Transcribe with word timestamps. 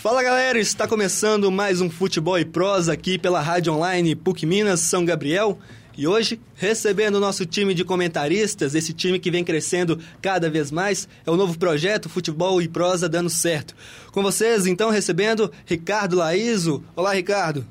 Fala 0.00 0.22
galera, 0.22 0.58
está 0.58 0.88
começando 0.88 1.50
mais 1.50 1.82
um 1.82 1.90
Futebol 1.90 2.38
e 2.38 2.44
Prosa 2.46 2.90
aqui 2.90 3.18
pela 3.18 3.38
Rádio 3.38 3.74
Online 3.74 4.16
PUC 4.16 4.46
Minas 4.46 4.80
São 4.80 5.04
Gabriel. 5.04 5.58
E 5.94 6.06
hoje, 6.06 6.40
recebendo 6.54 7.16
o 7.16 7.20
nosso 7.20 7.44
time 7.44 7.74
de 7.74 7.84
comentaristas, 7.84 8.74
esse 8.74 8.94
time 8.94 9.18
que 9.18 9.30
vem 9.30 9.44
crescendo 9.44 10.00
cada 10.22 10.48
vez 10.48 10.70
mais, 10.70 11.06
é 11.26 11.30
o 11.30 11.36
novo 11.36 11.58
projeto 11.58 12.08
Futebol 12.08 12.62
e 12.62 12.66
Prosa 12.66 13.10
dando 13.10 13.28
certo. 13.28 13.76
Com 14.10 14.22
vocês, 14.22 14.66
então, 14.66 14.88
recebendo 14.88 15.52
Ricardo 15.66 16.16
Laíso. 16.16 16.82
Olá, 16.96 17.12
Ricardo. 17.12 17.66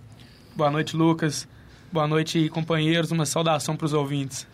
Boa 0.56 0.70
noite, 0.70 0.96
Lucas. 0.96 1.48
Boa 1.92 2.08
noite, 2.08 2.48
companheiros. 2.50 3.10
Uma 3.10 3.26
saudação 3.26 3.76
para 3.76 3.86
os 3.88 3.94
ouvintes. 3.94 4.46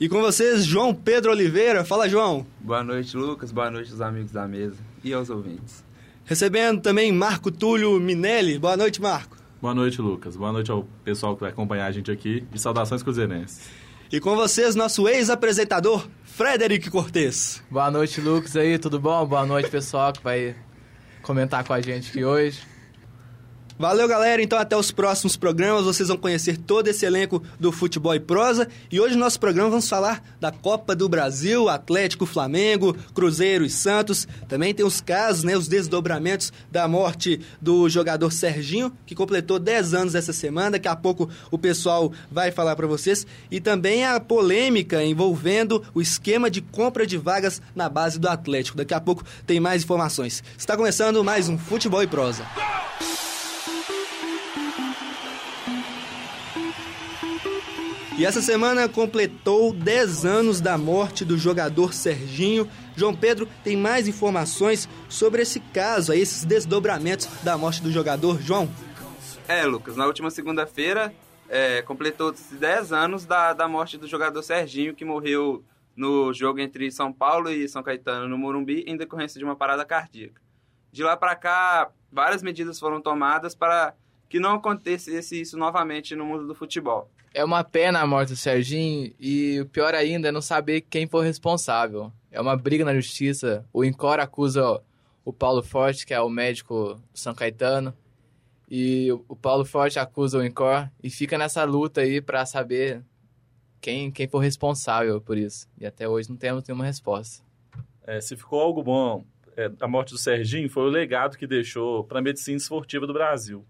E 0.00 0.08
com 0.08 0.20
vocês, 0.20 0.64
João 0.64 0.92
Pedro 0.92 1.30
Oliveira. 1.30 1.84
Fala, 1.84 2.08
João. 2.08 2.44
Boa 2.58 2.82
noite, 2.82 3.16
Lucas. 3.16 3.52
Boa 3.52 3.70
noite 3.70 3.92
aos 3.92 4.00
amigos 4.00 4.32
da 4.32 4.48
mesa 4.48 4.78
e 5.04 5.12
aos 5.12 5.30
ouvintes. 5.30 5.83
Recebendo 6.24 6.80
também 6.80 7.12
Marco 7.12 7.50
Túlio 7.50 8.00
Minelli. 8.00 8.58
Boa 8.58 8.76
noite, 8.76 9.00
Marco. 9.00 9.36
Boa 9.60 9.74
noite, 9.74 10.00
Lucas. 10.00 10.36
Boa 10.36 10.52
noite 10.52 10.70
ao 10.70 10.84
pessoal 11.04 11.34
que 11.34 11.42
vai 11.42 11.50
acompanhar 11.50 11.86
a 11.86 11.92
gente 11.92 12.10
aqui. 12.10 12.46
E 12.52 12.58
saudações 12.58 13.02
cruzeirenses. 13.02 13.68
E 14.10 14.20
com 14.20 14.34
vocês, 14.34 14.74
nosso 14.74 15.08
ex-apresentador, 15.08 16.06
Frederic 16.24 16.90
Cortes. 16.90 17.62
Boa 17.70 17.90
noite, 17.90 18.20
Lucas 18.20 18.56
aí, 18.56 18.78
tudo 18.78 18.98
bom? 18.98 19.26
Boa 19.26 19.44
noite, 19.44 19.68
pessoal 19.68 20.12
que 20.12 20.22
vai 20.22 20.54
comentar 21.22 21.64
com 21.64 21.72
a 21.72 21.80
gente 21.80 22.10
aqui 22.10 22.24
hoje. 22.24 22.73
Valeu, 23.76 24.06
galera. 24.06 24.40
Então, 24.40 24.56
até 24.56 24.76
os 24.76 24.92
próximos 24.92 25.36
programas. 25.36 25.84
Vocês 25.84 26.08
vão 26.08 26.16
conhecer 26.16 26.56
todo 26.56 26.86
esse 26.86 27.04
elenco 27.04 27.42
do 27.58 27.72
Futebol 27.72 28.14
e 28.14 28.20
Prosa. 28.20 28.68
E 28.90 29.00
hoje, 29.00 29.14
no 29.14 29.20
nosso 29.20 29.40
programa, 29.40 29.68
vamos 29.68 29.88
falar 29.88 30.22
da 30.40 30.52
Copa 30.52 30.94
do 30.94 31.08
Brasil, 31.08 31.68
Atlético, 31.68 32.24
Flamengo, 32.24 32.96
Cruzeiro 33.12 33.64
e 33.64 33.70
Santos. 33.70 34.28
Também 34.48 34.72
tem 34.72 34.86
os 34.86 35.00
casos, 35.00 35.42
né, 35.42 35.56
os 35.56 35.66
desdobramentos 35.66 36.52
da 36.70 36.86
morte 36.86 37.40
do 37.60 37.88
jogador 37.88 38.30
Serginho, 38.30 38.92
que 39.04 39.14
completou 39.14 39.58
10 39.58 39.92
anos 39.92 40.14
essa 40.14 40.32
semana. 40.32 40.72
Daqui 40.72 40.88
a 40.88 40.94
pouco 40.94 41.28
o 41.50 41.58
pessoal 41.58 42.12
vai 42.30 42.52
falar 42.52 42.76
para 42.76 42.86
vocês. 42.86 43.26
E 43.50 43.60
também 43.60 44.04
a 44.04 44.20
polêmica 44.20 45.02
envolvendo 45.02 45.82
o 45.92 46.00
esquema 46.00 46.48
de 46.48 46.60
compra 46.60 47.04
de 47.04 47.18
vagas 47.18 47.60
na 47.74 47.88
base 47.88 48.20
do 48.20 48.28
Atlético. 48.28 48.76
Daqui 48.76 48.94
a 48.94 49.00
pouco 49.00 49.24
tem 49.44 49.58
mais 49.58 49.82
informações. 49.82 50.44
Está 50.56 50.76
começando 50.76 51.24
mais 51.24 51.48
um 51.48 51.58
Futebol 51.58 52.02
e 52.04 52.06
Prosa. 52.06 52.46
E 58.16 58.24
essa 58.24 58.40
semana 58.40 58.88
completou 58.88 59.72
10 59.72 60.24
anos 60.24 60.60
da 60.60 60.78
morte 60.78 61.24
do 61.24 61.36
jogador 61.36 61.92
Serginho. 61.92 62.70
João 62.94 63.14
Pedro 63.14 63.48
tem 63.64 63.76
mais 63.76 64.06
informações 64.06 64.88
sobre 65.08 65.42
esse 65.42 65.58
caso, 65.58 66.12
esses 66.12 66.44
desdobramentos 66.44 67.26
da 67.42 67.58
morte 67.58 67.82
do 67.82 67.90
jogador. 67.90 68.40
João? 68.40 68.70
É, 69.48 69.66
Lucas, 69.66 69.96
na 69.96 70.06
última 70.06 70.30
segunda-feira 70.30 71.12
é, 71.48 71.82
completou-se 71.82 72.54
10 72.54 72.92
anos 72.92 73.26
da, 73.26 73.52
da 73.52 73.66
morte 73.66 73.98
do 73.98 74.06
jogador 74.06 74.42
Serginho, 74.42 74.94
que 74.94 75.04
morreu 75.04 75.64
no 75.96 76.32
jogo 76.32 76.60
entre 76.60 76.90
São 76.92 77.12
Paulo 77.12 77.50
e 77.50 77.68
São 77.68 77.82
Caetano, 77.82 78.28
no 78.28 78.38
Morumbi, 78.38 78.84
em 78.86 78.96
decorrência 78.96 79.40
de 79.40 79.44
uma 79.44 79.56
parada 79.56 79.84
cardíaca. 79.84 80.40
De 80.92 81.02
lá 81.02 81.16
para 81.16 81.34
cá, 81.34 81.90
várias 82.12 82.44
medidas 82.44 82.78
foram 82.78 83.00
tomadas 83.00 83.56
para 83.56 83.92
que 84.28 84.38
não 84.38 84.54
acontecesse 84.54 85.40
isso 85.40 85.58
novamente 85.58 86.14
no 86.14 86.24
mundo 86.24 86.46
do 86.46 86.54
futebol. 86.54 87.10
É 87.34 87.44
uma 87.44 87.64
pena 87.64 88.00
a 88.00 88.06
morte 88.06 88.28
do 88.28 88.36
Serginho 88.36 89.12
e 89.18 89.60
o 89.60 89.66
pior 89.66 89.92
ainda 89.92 90.28
é 90.28 90.32
não 90.32 90.40
saber 90.40 90.82
quem 90.82 91.08
foi 91.08 91.26
responsável. 91.26 92.12
É 92.30 92.40
uma 92.40 92.56
briga 92.56 92.84
na 92.84 92.94
justiça. 92.94 93.66
O 93.72 93.84
Incor 93.84 94.20
acusa 94.20 94.80
o 95.24 95.32
Paulo 95.32 95.60
Forte, 95.60 96.06
que 96.06 96.14
é 96.14 96.20
o 96.20 96.28
médico 96.28 96.94
do 96.94 97.18
São 97.18 97.34
Caetano, 97.34 97.92
e 98.70 99.10
o 99.28 99.34
Paulo 99.34 99.64
Forte 99.64 99.98
acusa 99.98 100.38
o 100.38 100.44
Incor 100.44 100.88
e 101.02 101.10
fica 101.10 101.36
nessa 101.36 101.64
luta 101.64 102.02
aí 102.02 102.20
para 102.20 102.46
saber 102.46 103.02
quem, 103.80 104.12
quem 104.12 104.28
foi 104.28 104.44
responsável 104.44 105.20
por 105.20 105.36
isso. 105.36 105.68
E 105.76 105.84
até 105.84 106.08
hoje 106.08 106.30
não 106.30 106.36
temos 106.36 106.62
nenhuma 106.62 106.84
resposta. 106.84 107.44
É, 108.06 108.20
se 108.20 108.36
ficou 108.36 108.60
algo 108.60 108.80
bom 108.80 109.24
é, 109.56 109.70
a 109.80 109.88
morte 109.88 110.12
do 110.12 110.18
Serginho, 110.18 110.70
foi 110.70 110.84
o 110.84 110.88
legado 110.88 111.36
que 111.36 111.46
deixou 111.46 112.04
para 112.04 112.20
a 112.20 112.22
medicina 112.22 112.56
esportiva 112.56 113.06
do 113.06 113.12
Brasil. 113.12 113.64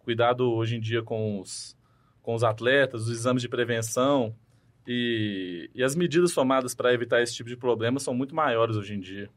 Cuidado 0.00 0.52
hoje 0.52 0.76
em 0.76 0.80
dia 0.80 1.02
com 1.02 1.40
os 1.40 1.76
com 2.22 2.34
os 2.34 2.44
atletas, 2.44 3.02
os 3.02 3.10
exames 3.10 3.42
de 3.42 3.48
prevenção 3.48 4.34
e, 4.86 5.70
e 5.74 5.82
as 5.82 5.94
medidas 5.94 6.32
tomadas 6.32 6.74
para 6.74 6.92
evitar 6.92 7.22
esse 7.22 7.34
tipo 7.34 7.48
de 7.48 7.56
problema 7.56 7.98
são 8.00 8.14
muito 8.14 8.34
maiores 8.34 8.76
hoje 8.76 8.94
em 8.94 9.00
dia. 9.00 9.30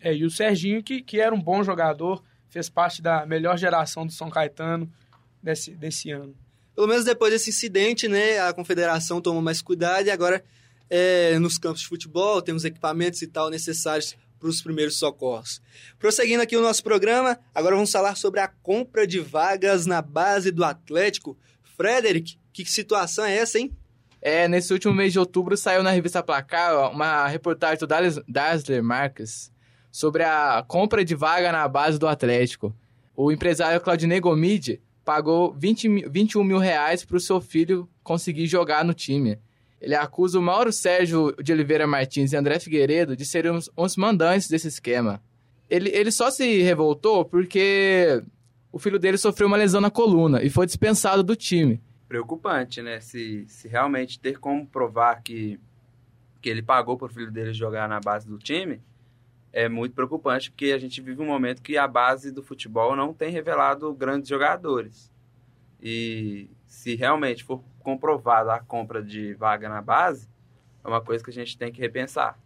É, 0.00 0.14
e 0.14 0.24
o 0.24 0.30
Serginho, 0.30 0.82
que, 0.82 1.02
que 1.02 1.20
era 1.20 1.34
um 1.34 1.40
bom 1.40 1.62
jogador, 1.62 2.22
fez 2.48 2.68
parte 2.68 3.02
da 3.02 3.26
melhor 3.26 3.58
geração 3.58 4.06
do 4.06 4.12
São 4.12 4.30
Caetano 4.30 4.90
desse, 5.42 5.72
desse 5.72 6.10
ano. 6.10 6.34
Pelo 6.74 6.86
menos 6.86 7.04
depois 7.04 7.32
desse 7.32 7.50
incidente, 7.50 8.08
né, 8.08 8.38
a 8.40 8.52
confederação 8.52 9.20
tomou 9.20 9.42
mais 9.42 9.60
cuidado 9.60 10.06
e 10.06 10.10
agora 10.10 10.42
é, 10.88 11.38
nos 11.38 11.58
campos 11.58 11.82
de 11.82 11.86
futebol 11.86 12.40
tem 12.40 12.54
os 12.54 12.64
equipamentos 12.64 13.20
e 13.22 13.26
tal 13.26 13.50
necessários 13.50 14.16
para 14.38 14.48
os 14.48 14.62
primeiros 14.62 14.98
socorros. 14.98 15.60
Prosseguindo 15.98 16.42
aqui 16.42 16.56
o 16.56 16.62
nosso 16.62 16.82
programa, 16.82 17.38
agora 17.54 17.76
vamos 17.76 17.92
falar 17.92 18.16
sobre 18.16 18.40
a 18.40 18.48
compra 18.48 19.06
de 19.06 19.20
vagas 19.20 19.84
na 19.84 20.00
base 20.00 20.50
do 20.50 20.64
Atlético. 20.64 21.36
Frederic, 21.80 22.36
que 22.52 22.62
situação 22.66 23.24
é 23.24 23.38
essa, 23.38 23.58
hein? 23.58 23.74
É, 24.20 24.46
nesse 24.46 24.70
último 24.70 24.92
mês 24.92 25.14
de 25.14 25.18
outubro 25.18 25.56
saiu 25.56 25.82
na 25.82 25.90
revista 25.90 26.22
Placar 26.22 26.92
uma 26.92 27.26
reportagem 27.26 27.78
do 27.78 27.86
Dazzler 28.28 28.84
Marques 28.84 29.50
sobre 29.90 30.22
a 30.22 30.62
compra 30.68 31.02
de 31.02 31.14
vaga 31.14 31.50
na 31.50 31.66
base 31.66 31.98
do 31.98 32.06
Atlético. 32.06 32.76
O 33.16 33.32
empresário 33.32 33.80
Claudinei 33.80 34.20
Gomide 34.20 34.78
pagou 35.06 35.54
20, 35.54 36.10
21 36.10 36.44
mil 36.44 36.58
reais 36.58 37.02
para 37.02 37.16
o 37.16 37.20
seu 37.20 37.40
filho 37.40 37.88
conseguir 38.02 38.46
jogar 38.46 38.84
no 38.84 38.92
time. 38.92 39.38
Ele 39.80 39.94
acusa 39.94 40.38
o 40.38 40.42
Mauro 40.42 40.74
Sérgio 40.74 41.34
de 41.42 41.50
Oliveira 41.50 41.86
Martins 41.86 42.34
e 42.34 42.36
André 42.36 42.58
Figueiredo 42.58 43.16
de 43.16 43.24
serem 43.24 43.52
os, 43.52 43.70
os 43.74 43.96
mandantes 43.96 44.48
desse 44.48 44.68
esquema. 44.68 45.22
Ele, 45.70 45.88
ele 45.94 46.12
só 46.12 46.30
se 46.30 46.60
revoltou 46.60 47.24
porque 47.24 48.22
o 48.72 48.78
filho 48.78 48.98
dele 48.98 49.18
sofreu 49.18 49.46
uma 49.46 49.56
lesão 49.56 49.80
na 49.80 49.90
coluna 49.90 50.42
e 50.42 50.50
foi 50.50 50.66
dispensado 50.66 51.22
do 51.22 51.34
time. 51.34 51.80
Preocupante, 52.08 52.82
né? 52.82 53.00
Se, 53.00 53.44
se 53.48 53.68
realmente 53.68 54.18
ter 54.18 54.38
como 54.38 54.66
provar 54.66 55.22
que, 55.22 55.58
que 56.40 56.48
ele 56.48 56.62
pagou 56.62 56.96
para 56.96 57.06
o 57.06 57.10
filho 57.10 57.30
dele 57.30 57.52
jogar 57.52 57.88
na 57.88 58.00
base 58.00 58.26
do 58.28 58.38
time, 58.38 58.80
é 59.52 59.68
muito 59.68 59.94
preocupante, 59.94 60.50
porque 60.50 60.66
a 60.66 60.78
gente 60.78 61.00
vive 61.00 61.20
um 61.20 61.26
momento 61.26 61.62
que 61.62 61.76
a 61.76 61.86
base 61.86 62.30
do 62.30 62.42
futebol 62.42 62.94
não 62.94 63.12
tem 63.12 63.30
revelado 63.30 63.92
grandes 63.92 64.28
jogadores. 64.28 65.10
E 65.82 66.48
se 66.66 66.94
realmente 66.94 67.42
for 67.42 67.62
comprovada 67.80 68.54
a 68.54 68.60
compra 68.60 69.02
de 69.02 69.34
vaga 69.34 69.68
na 69.68 69.82
base, 69.82 70.28
é 70.84 70.88
uma 70.88 71.00
coisa 71.00 71.24
que 71.24 71.30
a 71.30 71.34
gente 71.34 71.58
tem 71.58 71.72
que 71.72 71.80
repensar. 71.80 72.38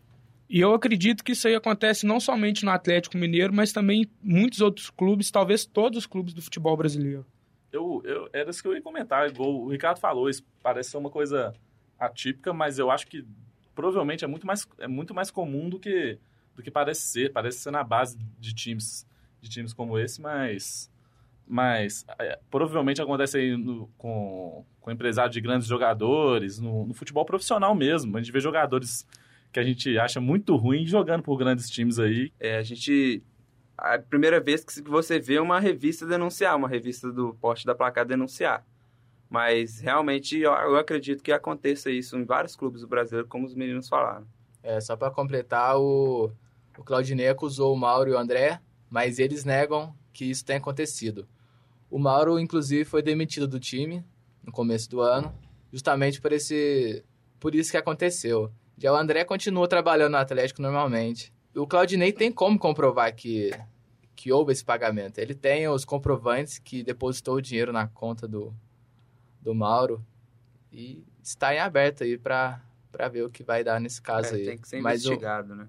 E 0.49 0.60
eu 0.60 0.75
acredito 0.75 1.25
que 1.25 1.32
isso 1.32 1.49
aí 1.49 1.55
acontece 1.55 2.06
não 2.06 2.21
somente 2.21 2.65
no 2.65 2.71
Atlético 2.71 3.16
Mineiro, 3.16 3.53
mas 3.53 3.72
também 3.72 4.03
em 4.03 4.10
muitos 4.22 4.60
outros 4.60 4.91
clubes, 4.91 5.31
talvez 5.31 5.65
todos 5.65 5.99
os 5.99 6.06
clubes 6.06 6.34
do 6.34 6.43
futebol 6.43 6.77
brasileiro. 6.77 7.25
Eu, 7.72 8.03
eu, 8.05 8.28
era 8.32 8.50
isso 8.50 8.62
que 8.62 8.69
eu 8.69 8.75
ia 8.75 8.82
comentar, 8.82 9.28
igual 9.28 9.53
o 9.53 9.69
Ricardo 9.69 9.99
falou, 9.99 10.28
isso 10.28 10.44
parece 10.62 10.91
ser 10.91 10.97
uma 10.97 11.10
coisa 11.10 11.53
atípica, 11.99 12.53
mas 12.53 12.78
eu 12.78 12.91
acho 12.91 13.06
que 13.06 13.27
provavelmente 13.75 14.25
é 14.25 14.28
muito 14.28 14.47
mais, 14.47 14.66
é 14.78 14.87
muito 14.87 15.15
mais 15.15 15.31
comum 15.31 15.69
do 15.69 15.78
que, 15.78 16.19
do 16.55 16.62
que 16.62 16.71
parece 16.71 17.03
ser. 17.03 17.32
Parece 17.32 17.59
ser 17.59 17.71
na 17.71 17.82
base 17.82 18.19
de 18.38 18.55
times, 18.55 19.06
de 19.41 19.49
times 19.49 19.72
como 19.72 19.99
esse, 19.99 20.21
mas, 20.21 20.91
mas 21.47 22.05
é, 22.19 22.38
provavelmente 22.50 23.03
acontece 23.03 23.38
aí 23.38 23.56
no, 23.56 23.88
com, 23.99 24.65
com 24.81 24.91
empresários 24.91 25.34
de 25.34 25.41
grandes 25.41 25.66
jogadores, 25.66 26.59
no, 26.59 26.87
no 26.87 26.94
futebol 26.94 27.25
profissional 27.25 27.75
mesmo. 27.75 28.16
A 28.16 28.21
gente 28.21 28.32
vê 28.32 28.41
jogadores 28.41 29.06
que 29.54 29.60
a 29.60 29.62
gente 29.62 29.97
acha 29.97 30.20
muito 30.20 30.56
ruim 30.56 30.84
jogando 30.84 31.22
por 31.22 31.37
grandes 31.37 31.70
times 31.70 32.00
aí. 32.00 32.32
É, 32.41 32.59
a 32.59 32.62
gente. 32.62 33.22
A 33.78 33.98
primeira 33.98 34.41
vez 34.41 34.65
que 34.65 34.82
você 34.82 35.20
vê 35.20 35.38
uma 35.38 35.60
revista 35.60 36.05
denunciar, 36.05 36.56
uma 36.56 36.69
revista 36.69 37.11
do 37.12 37.34
porte 37.34 37.64
da 37.64 37.75
placar 37.75 38.05
denunciar. 38.05 38.67
Mas 39.31 39.78
realmente 39.81 40.38
eu, 40.38 40.52
eu 40.52 40.76
acredito 40.76 41.23
que 41.23 41.32
aconteça 41.32 41.90
isso 41.90 42.17
em 42.17 42.25
vários 42.25 42.56
clubes 42.56 42.81
do 42.81 42.88
Brasil, 42.88 43.25
como 43.28 43.46
os 43.46 43.55
meninos 43.55 43.88
falaram. 43.88 44.26
É, 44.62 44.81
só 44.81 44.96
para 44.96 45.11
completar, 45.11 45.78
o, 45.78 46.31
o 46.76 46.84
Claudinei 46.84 47.28
acusou 47.28 47.73
o 47.73 47.78
Mauro 47.78 48.11
e 48.11 48.12
o 48.12 48.19
André, 48.19 48.61
mas 48.90 49.19
eles 49.19 49.44
negam 49.44 49.94
que 50.12 50.25
isso 50.25 50.44
tenha 50.44 50.58
acontecido. 50.58 51.28
O 51.90 51.99
Mauro, 51.99 52.40
inclusive, 52.40 52.84
foi 52.84 53.02
demitido 53.02 53.46
do 53.46 53.61
time 53.61 54.05
no 54.43 54.52
começo 54.52 54.90
do 54.90 55.00
ano, 55.00 55.32
justamente 55.73 56.20
por, 56.20 56.32
esse, 56.32 57.05
por 57.38 57.55
isso 57.55 57.70
que 57.70 57.76
aconteceu. 57.76 58.52
Já 58.76 58.93
o 58.93 58.97
André 58.97 59.25
continua 59.25 59.69
trabalhando 59.69 60.12
no 60.12 60.19
Atlético 60.19 60.61
normalmente. 60.61 61.32
O 61.55 61.67
Claudinei 61.67 62.12
tem 62.12 62.32
como 62.32 62.59
comprovar 62.59 63.15
que, 63.15 63.50
que 64.17 64.32
houve 64.32 64.53
esse 64.53 64.65
pagamento. 64.65 65.19
Ele 65.19 65.35
tem 65.35 65.69
os 65.69 65.85
comprovantes 65.85 66.59
que 66.59 66.82
depositou 66.82 67.37
o 67.37 67.43
dinheiro 67.43 67.73
na 67.73 67.87
conta 67.87 68.26
do, 68.26 68.53
do 69.41 69.55
Mauro 69.55 70.05
e 70.73 71.05
está 71.23 71.55
em 71.55 71.59
aberto 71.59 72.03
aí 72.03 72.19
para 72.19 72.61
ver 73.11 73.23
o 73.23 73.31
que 73.31 73.44
vai 73.44 73.62
dar 73.62 73.81
nesse 73.81 74.03
caso 74.03 74.35
é, 74.35 74.38
aí. 74.38 74.44
Tem 74.44 74.59
que 74.59 74.69
ser 74.69 74.81
mas 74.81 75.05
investigado, 75.05 75.53
o, 75.53 75.56
né? 75.56 75.69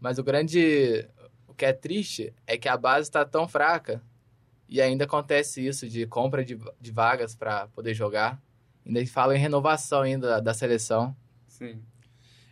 Mas 0.00 0.18
o 0.18 0.24
grande 0.24 1.08
o 1.46 1.54
que 1.54 1.64
é 1.64 1.72
triste 1.72 2.34
é 2.46 2.58
que 2.58 2.68
a 2.68 2.76
base 2.76 3.08
está 3.08 3.24
tão 3.24 3.46
fraca 3.46 4.02
e 4.68 4.80
ainda 4.80 5.04
acontece 5.04 5.64
isso 5.64 5.88
de 5.88 6.04
compra 6.04 6.44
de, 6.44 6.58
de 6.80 6.90
vagas 6.90 7.36
para 7.36 7.68
poder 7.68 7.94
jogar. 7.94 8.42
Ainda 8.84 9.06
fala 9.06 9.36
em 9.36 9.38
renovação 9.38 10.02
ainda 10.02 10.42
da 10.42 10.52
seleção. 10.52 11.16
Sim. 11.58 11.80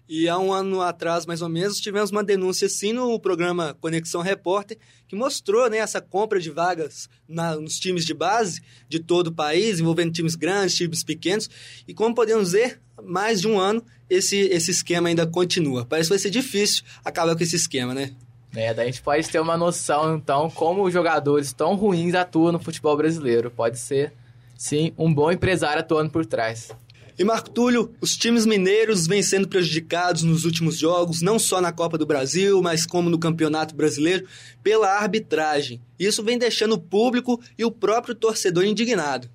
E 0.09 0.29
há 0.29 0.39
um 0.39 0.53
ano 0.53 0.83
atrás, 0.83 1.25
mais 1.25 1.41
ou 1.43 1.49
menos, 1.49 1.81
tivemos 1.81 2.11
uma 2.11 2.23
denúncia 2.23 2.69
sim 2.69 2.93
no 2.93 3.19
programa 3.19 3.77
Conexão 3.81 4.21
Repórter, 4.21 4.77
que 5.09 5.17
mostrou 5.17 5.71
né, 5.71 5.79
essa 5.79 6.01
compra 6.01 6.39
de 6.39 6.51
vagas 6.51 7.09
na, 7.27 7.57
nos 7.57 7.79
times 7.79 8.05
de 8.05 8.13
base 8.13 8.61
de 8.89 9.01
todo 9.01 9.29
o 9.29 9.33
país, 9.33 9.81
envolvendo 9.81 10.13
times 10.13 10.35
grandes, 10.35 10.75
times 10.75 11.03
pequenos. 11.03 11.49
E 11.89 11.95
como 11.95 12.15
podemos 12.15 12.53
ver, 12.53 12.81
mais 13.03 13.41
de 13.41 13.49
um 13.49 13.59
ano 13.59 13.83
esse, 14.11 14.37
esse 14.37 14.71
esquema 14.71 15.09
ainda 15.09 15.27
continua. 15.27 15.87
Parece 15.87 16.09
que 16.09 16.15
vai 16.15 16.19
ser 16.19 16.31
difícil 16.31 16.85
acabar 17.05 17.35
com 17.35 17.43
esse 17.43 17.57
esquema, 17.57 17.95
né? 17.95 18.13
É, 18.55 18.75
daí 18.75 18.89
a 18.89 18.91
gente 18.91 19.01
pode 19.01 19.27
ter 19.31 19.41
uma 19.41 19.57
noção, 19.57 20.15
então, 20.17 20.51
como 20.51 20.85
os 20.85 20.93
jogadores 20.93 21.55
tão 21.55 21.75
ruins 21.75 22.15
atuam 22.15 22.53
no 22.53 22.59
futebol 22.59 22.95
brasileiro. 22.97 23.51
Pode 23.51 23.79
ser, 23.79 24.13
sim, 24.59 24.93
um 24.99 25.13
bom 25.13 25.33
empresário 25.33 25.81
atuando 25.81 26.11
por 26.11 26.27
trás. 26.27 26.71
E 27.19 27.25
Marco 27.25 27.51
Túlio, 27.51 27.93
os 28.01 28.17
times 28.17 28.47
mineiros 28.47 29.07
vêm 29.07 29.23
sendo 29.23 29.47
prejudicados 29.47 30.23
nos 30.23 30.45
últimos 30.45 30.79
jogos, 30.79 31.21
não 31.21 31.39
só 31.39 31.61
na 31.61 31.71
Copa 31.71 31.99
do 31.99 32.07
Brasil, 32.07 32.63
mas 32.63 32.87
como 32.87 33.11
no 33.11 33.19
Campeonato 33.19 33.75
Brasileiro, 33.75 34.27
pela 34.63 34.89
arbitragem. 34.89 35.81
Isso 35.99 36.23
vem 36.23 36.39
deixando 36.39 36.73
o 36.73 36.81
público 36.81 37.41
e 37.59 37.65
o 37.65 37.71
próprio 37.71 38.15
torcedor 38.15 38.65
indignado. 38.65 39.29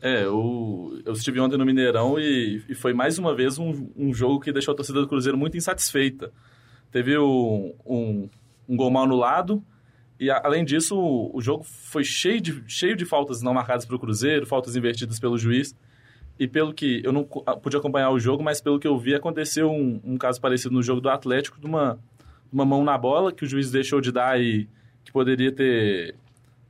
É, 0.00 0.24
eu, 0.24 1.00
eu 1.04 1.12
estive 1.12 1.40
ontem 1.40 1.56
no 1.56 1.64
Mineirão 1.64 2.18
e, 2.18 2.62
e 2.68 2.74
foi 2.74 2.92
mais 2.92 3.18
uma 3.18 3.34
vez 3.34 3.58
um, 3.58 3.88
um, 3.96 4.12
jogo 4.12 4.40
que 4.40 4.52
deixou 4.52 4.72
a 4.72 4.76
torcida 4.76 5.00
do 5.00 5.08
Cruzeiro 5.08 5.36
muito 5.36 5.56
insatisfeita. 5.56 6.32
Teve 6.90 7.18
um, 7.18 7.74
um, 7.86 8.28
um 8.68 8.76
gol 8.76 8.90
mal 8.90 9.04
anulado 9.04 9.62
e, 10.18 10.30
além 10.30 10.64
disso, 10.64 10.96
o, 10.96 11.36
o, 11.36 11.40
jogo 11.40 11.64
foi 11.64 12.04
cheio 12.04 12.40
de, 12.40 12.64
cheio 12.66 12.96
de 12.96 13.04
faltas 13.04 13.40
não 13.42 13.54
marcadas 13.54 13.86
para 13.86 13.96
o 13.96 13.98
Cruzeiro, 13.98 14.46
faltas 14.46 14.76
invertidas 14.76 15.18
pelo 15.18 15.38
juiz 15.38 15.74
e 16.38 16.48
pelo 16.48 16.72
que 16.74 17.00
eu 17.04 17.12
não 17.12 17.24
pude 17.24 17.76
acompanhar 17.76 18.10
o 18.10 18.18
jogo, 18.18 18.42
mas 18.42 18.60
pelo 18.60 18.78
que 18.78 18.86
eu 18.86 18.98
vi, 18.98 19.14
aconteceu 19.14 19.70
um, 19.70 20.00
um 20.04 20.16
caso 20.16 20.40
parecido 20.40 20.74
no 20.74 20.82
jogo 20.82 21.00
do 21.00 21.08
Atlético, 21.08 21.60
de 21.60 21.66
uma, 21.66 21.98
uma 22.52 22.64
mão 22.64 22.82
na 22.84 22.98
bola 22.98 23.32
que 23.32 23.44
o 23.44 23.48
juiz 23.48 23.70
deixou 23.70 24.00
de 24.00 24.10
dar 24.10 24.40
e 24.40 24.68
que 25.04 25.12
poderia 25.12 25.52
ter 25.52 26.16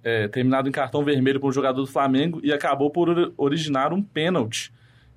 é, 0.03 0.29
terminado 0.29 0.69
em 0.69 0.73
cartão 0.73 1.03
vermelho 1.03 1.41
para 1.41 1.49
um 1.49 1.53
jogador 1.53 1.81
do 1.81 1.87
Flamengo 1.87 2.41
e 2.43 2.53
acabou 2.53 2.91
por 2.91 3.33
originar 3.39 3.93
um 3.93 4.03
pênalti 4.03 4.71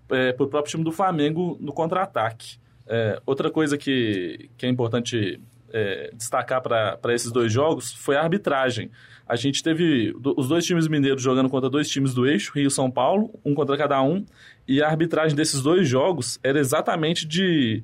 é, 0.10 0.32
para 0.32 0.46
o 0.46 0.48
próprio 0.48 0.72
time 0.72 0.84
do 0.84 0.92
Flamengo 0.92 1.58
no 1.60 1.74
contra-ataque. 1.74 2.58
É, 2.88 3.22
outra 3.26 3.52
coisa 3.52 3.78
que, 3.78 4.50
que 4.58 4.66
é 4.66 4.70
importante 4.70 5.42
é, 5.74 6.12
destacar 6.14 6.62
para 6.62 7.14
esses 7.14 7.32
dois 7.32 7.52
jogos 7.52 7.92
foi 7.94 8.16
a 8.16 8.22
arbitragem. 8.22 8.90
A 9.28 9.36
gente 9.36 9.62
teve 9.62 10.16
os 10.38 10.48
dois 10.48 10.66
times 10.66 10.88
mineiros 10.88 11.22
jogando 11.22 11.50
contra 11.50 11.70
dois 11.70 11.90
times 11.90 12.14
do 12.14 12.26
eixo, 12.26 12.52
Rio 12.56 12.68
e 12.68 12.72
São 12.72 12.90
Paulo, 12.90 13.38
um 13.44 13.54
contra 13.54 13.78
cada 13.78 14.02
um, 14.02 14.26
e 14.68 14.82
a 14.82 14.88
arbitragem 14.88 15.36
desses 15.36 15.62
dois 15.62 15.88
jogos 15.88 16.40
era 16.42 16.60
exatamente 16.60 17.28
de, 17.28 17.84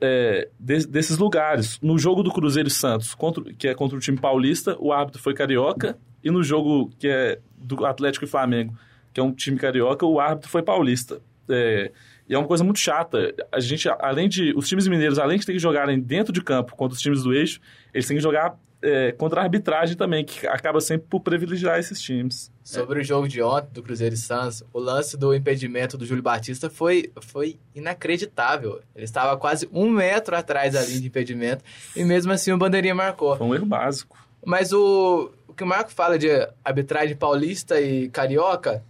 é, 0.00 0.48
de, 0.58 0.86
desses 0.86 1.18
lugares. 1.18 1.78
No 1.82 1.98
jogo 1.98 2.22
do 2.22 2.32
Cruzeiro 2.32 2.68
e 2.68 2.72
Santos, 2.72 3.14
contra, 3.14 3.44
que 3.52 3.68
é 3.68 3.74
contra 3.74 3.96
o 3.96 4.00
time 4.00 4.18
paulista, 4.18 4.74
o 4.80 4.90
árbitro 4.92 5.20
foi 5.20 5.34
carioca, 5.34 5.98
e 6.24 6.30
no 6.30 6.42
jogo 6.42 6.90
que 6.98 7.08
é 7.08 7.38
do 7.58 7.84
Atlético 7.84 8.24
e 8.24 8.28
Flamengo, 8.28 8.74
que 9.12 9.20
é 9.20 9.22
um 9.22 9.32
time 9.32 9.58
carioca, 9.58 10.06
o 10.06 10.18
árbitro 10.18 10.48
foi 10.48 10.62
paulista. 10.62 11.20
É, 11.48 11.92
e 12.28 12.34
é 12.34 12.38
uma 12.38 12.46
coisa 12.46 12.62
muito 12.62 12.78
chata. 12.78 13.34
A 13.50 13.58
gente, 13.58 13.88
além 13.98 14.28
de. 14.28 14.52
Os 14.56 14.68
times 14.68 14.86
mineiros, 14.86 15.18
além 15.18 15.36
de 15.36 15.44
ter 15.44 15.52
que 15.52 15.58
jogarem 15.58 15.98
dentro 15.98 16.32
de 16.32 16.40
campo 16.40 16.76
contra 16.76 16.94
os 16.94 17.02
times 17.02 17.24
do 17.24 17.34
eixo, 17.34 17.60
eles 17.92 18.06
têm 18.06 18.16
que 18.16 18.22
jogar 18.22 18.56
é, 18.82 19.12
contra 19.12 19.40
a 19.40 19.44
arbitragem 19.44 19.96
também, 19.96 20.24
que 20.24 20.46
acaba 20.46 20.80
sempre 20.80 21.06
por 21.08 21.20
privilegiar 21.20 21.78
esses 21.78 22.00
times. 22.00 22.50
Sobre 22.62 22.98
é. 22.98 23.02
o 23.02 23.04
jogo 23.04 23.28
de 23.28 23.42
ontem 23.42 23.68
do 23.72 23.82
Cruzeiro 23.82 24.14
e 24.14 24.18
Santos, 24.18 24.62
o 24.72 24.78
lance 24.78 25.16
do 25.16 25.34
impedimento 25.34 25.98
do 25.98 26.06
Júlio 26.06 26.22
Batista 26.22 26.70
foi, 26.70 27.12
foi 27.20 27.58
inacreditável. 27.74 28.80
Ele 28.94 29.04
estava 29.04 29.36
quase 29.36 29.68
um 29.72 29.90
metro 29.90 30.36
atrás 30.36 30.74
da 30.74 30.82
linha 30.82 31.00
de 31.00 31.06
impedimento 31.06 31.64
e 31.94 32.04
mesmo 32.04 32.32
assim 32.32 32.52
o 32.52 32.58
bandeirinha 32.58 32.94
marcou. 32.94 33.36
Foi 33.36 33.46
um 33.46 33.54
erro 33.54 33.66
básico. 33.66 34.16
Mas 34.44 34.72
o, 34.72 35.30
o 35.46 35.52
que 35.52 35.62
o 35.62 35.66
Marco 35.66 35.90
fala 35.90 36.18
de 36.18 36.28
arbitragem 36.64 37.16
paulista 37.16 37.80
e 37.80 38.08
carioca 38.08 38.82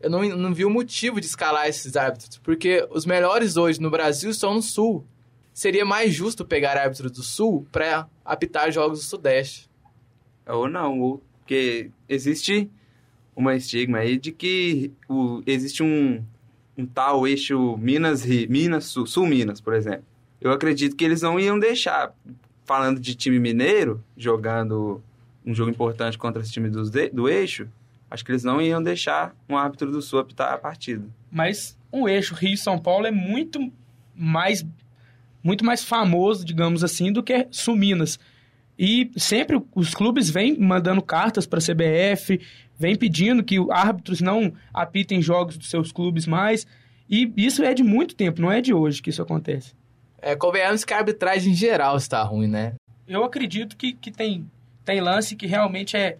eu 0.00 0.08
não, 0.08 0.22
não 0.22 0.54
vi 0.54 0.64
o 0.64 0.70
motivo 0.70 1.20
de 1.20 1.26
escalar 1.26 1.68
esses 1.68 1.94
árbitros, 1.94 2.38
porque 2.38 2.86
os 2.90 3.04
melhores 3.04 3.58
hoje 3.58 3.80
no 3.80 3.90
Brasil 3.90 4.30
estão 4.30 4.54
no 4.54 4.62
Sul. 4.62 5.04
Seria 5.60 5.84
mais 5.84 6.14
justo 6.14 6.42
pegar 6.42 6.78
árbitros 6.78 7.12
do 7.12 7.22
Sul 7.22 7.66
para 7.70 8.08
apitar 8.24 8.72
jogos 8.72 9.00
do 9.00 9.04
Sudeste. 9.04 9.68
Ou 10.46 10.70
não, 10.70 10.98
ou 10.98 11.22
porque 11.38 11.90
existe 12.08 12.70
uma 13.36 13.54
estigma 13.54 13.98
aí 13.98 14.16
de 14.16 14.32
que 14.32 14.90
o, 15.06 15.42
existe 15.46 15.82
um, 15.82 16.24
um 16.78 16.86
tal 16.86 17.28
eixo 17.28 17.76
Minas, 17.76 18.24
Minas 18.24 18.86
Sul, 18.86 19.06
Sul 19.06 19.26
Minas, 19.26 19.60
por 19.60 19.74
exemplo. 19.74 20.02
Eu 20.40 20.50
acredito 20.50 20.96
que 20.96 21.04
eles 21.04 21.20
não 21.20 21.38
iam 21.38 21.58
deixar, 21.58 22.14
falando 22.64 22.98
de 22.98 23.14
time 23.14 23.38
mineiro, 23.38 24.02
jogando 24.16 25.02
um 25.44 25.54
jogo 25.54 25.70
importante 25.70 26.16
contra 26.16 26.40
esse 26.40 26.52
time 26.52 26.70
do, 26.70 26.90
do 27.12 27.28
eixo, 27.28 27.68
acho 28.10 28.24
que 28.24 28.32
eles 28.32 28.44
não 28.44 28.62
iam 28.62 28.82
deixar 28.82 29.36
um 29.46 29.58
árbitro 29.58 29.92
do 29.92 30.00
Sul 30.00 30.20
apitar 30.20 30.54
a 30.54 30.56
partida. 30.56 31.06
Mas 31.30 31.76
um 31.92 32.08
eixo 32.08 32.34
Rio-São 32.34 32.78
Paulo 32.78 33.06
é 33.06 33.10
muito 33.10 33.70
mais 34.16 34.64
muito 35.42 35.64
mais 35.64 35.84
famoso, 35.84 36.44
digamos 36.44 36.84
assim, 36.84 37.12
do 37.12 37.22
que 37.22 37.46
Sul-Minas. 37.50 38.18
E 38.78 39.10
sempre 39.16 39.60
os 39.74 39.94
clubes 39.94 40.30
vêm 40.30 40.58
mandando 40.58 41.02
cartas 41.02 41.46
para 41.46 41.58
a 41.58 41.62
CBF, 41.62 42.40
vêm 42.78 42.96
pedindo 42.96 43.44
que 43.44 43.56
árbitros 43.70 44.20
não 44.20 44.52
apitem 44.72 45.20
jogos 45.20 45.56
dos 45.56 45.68
seus 45.68 45.92
clubes 45.92 46.26
mais. 46.26 46.66
E 47.08 47.32
isso 47.36 47.62
é 47.62 47.74
de 47.74 47.82
muito 47.82 48.14
tempo, 48.14 48.40
não 48.40 48.50
é 48.50 48.60
de 48.60 48.72
hoje 48.72 49.02
que 49.02 49.10
isso 49.10 49.22
acontece. 49.22 49.74
É, 50.22 50.34
convenhamos 50.36 50.84
que 50.84 50.94
a 50.94 50.98
arbitragem 50.98 51.52
em 51.52 51.56
geral 51.56 51.96
está 51.96 52.22
ruim, 52.22 52.46
né? 52.46 52.74
Eu 53.06 53.24
acredito 53.24 53.76
que, 53.76 53.92
que 53.92 54.10
tem, 54.10 54.48
tem 54.84 55.00
lance 55.00 55.34
que 55.34 55.46
realmente 55.46 55.96
é 55.96 56.18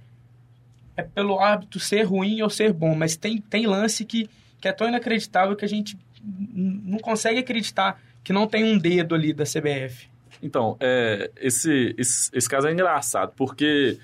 é 1.00 1.02
pelo 1.02 1.40
hábito 1.40 1.80
ser 1.80 2.02
ruim 2.02 2.40
ou 2.42 2.50
ser 2.50 2.72
bom, 2.72 2.94
mas 2.94 3.16
tem, 3.16 3.38
tem 3.38 3.66
lance 3.66 4.04
que, 4.04 4.28
que 4.60 4.68
é 4.68 4.72
tão 4.72 4.88
inacreditável 4.88 5.56
que 5.56 5.64
a 5.64 5.68
gente 5.68 5.98
não 6.22 6.98
consegue 6.98 7.38
acreditar 7.38 8.00
que 8.22 8.32
não 8.32 8.46
tem 8.46 8.64
um 8.64 8.78
dedo 8.78 9.14
ali 9.14 9.32
da 9.32 9.44
CBF. 9.44 10.08
Então, 10.42 10.76
é, 10.80 11.30
esse, 11.36 11.94
esse, 11.98 12.30
esse 12.32 12.48
caso 12.48 12.66
é 12.66 12.72
engraçado, 12.72 13.32
porque 13.36 13.98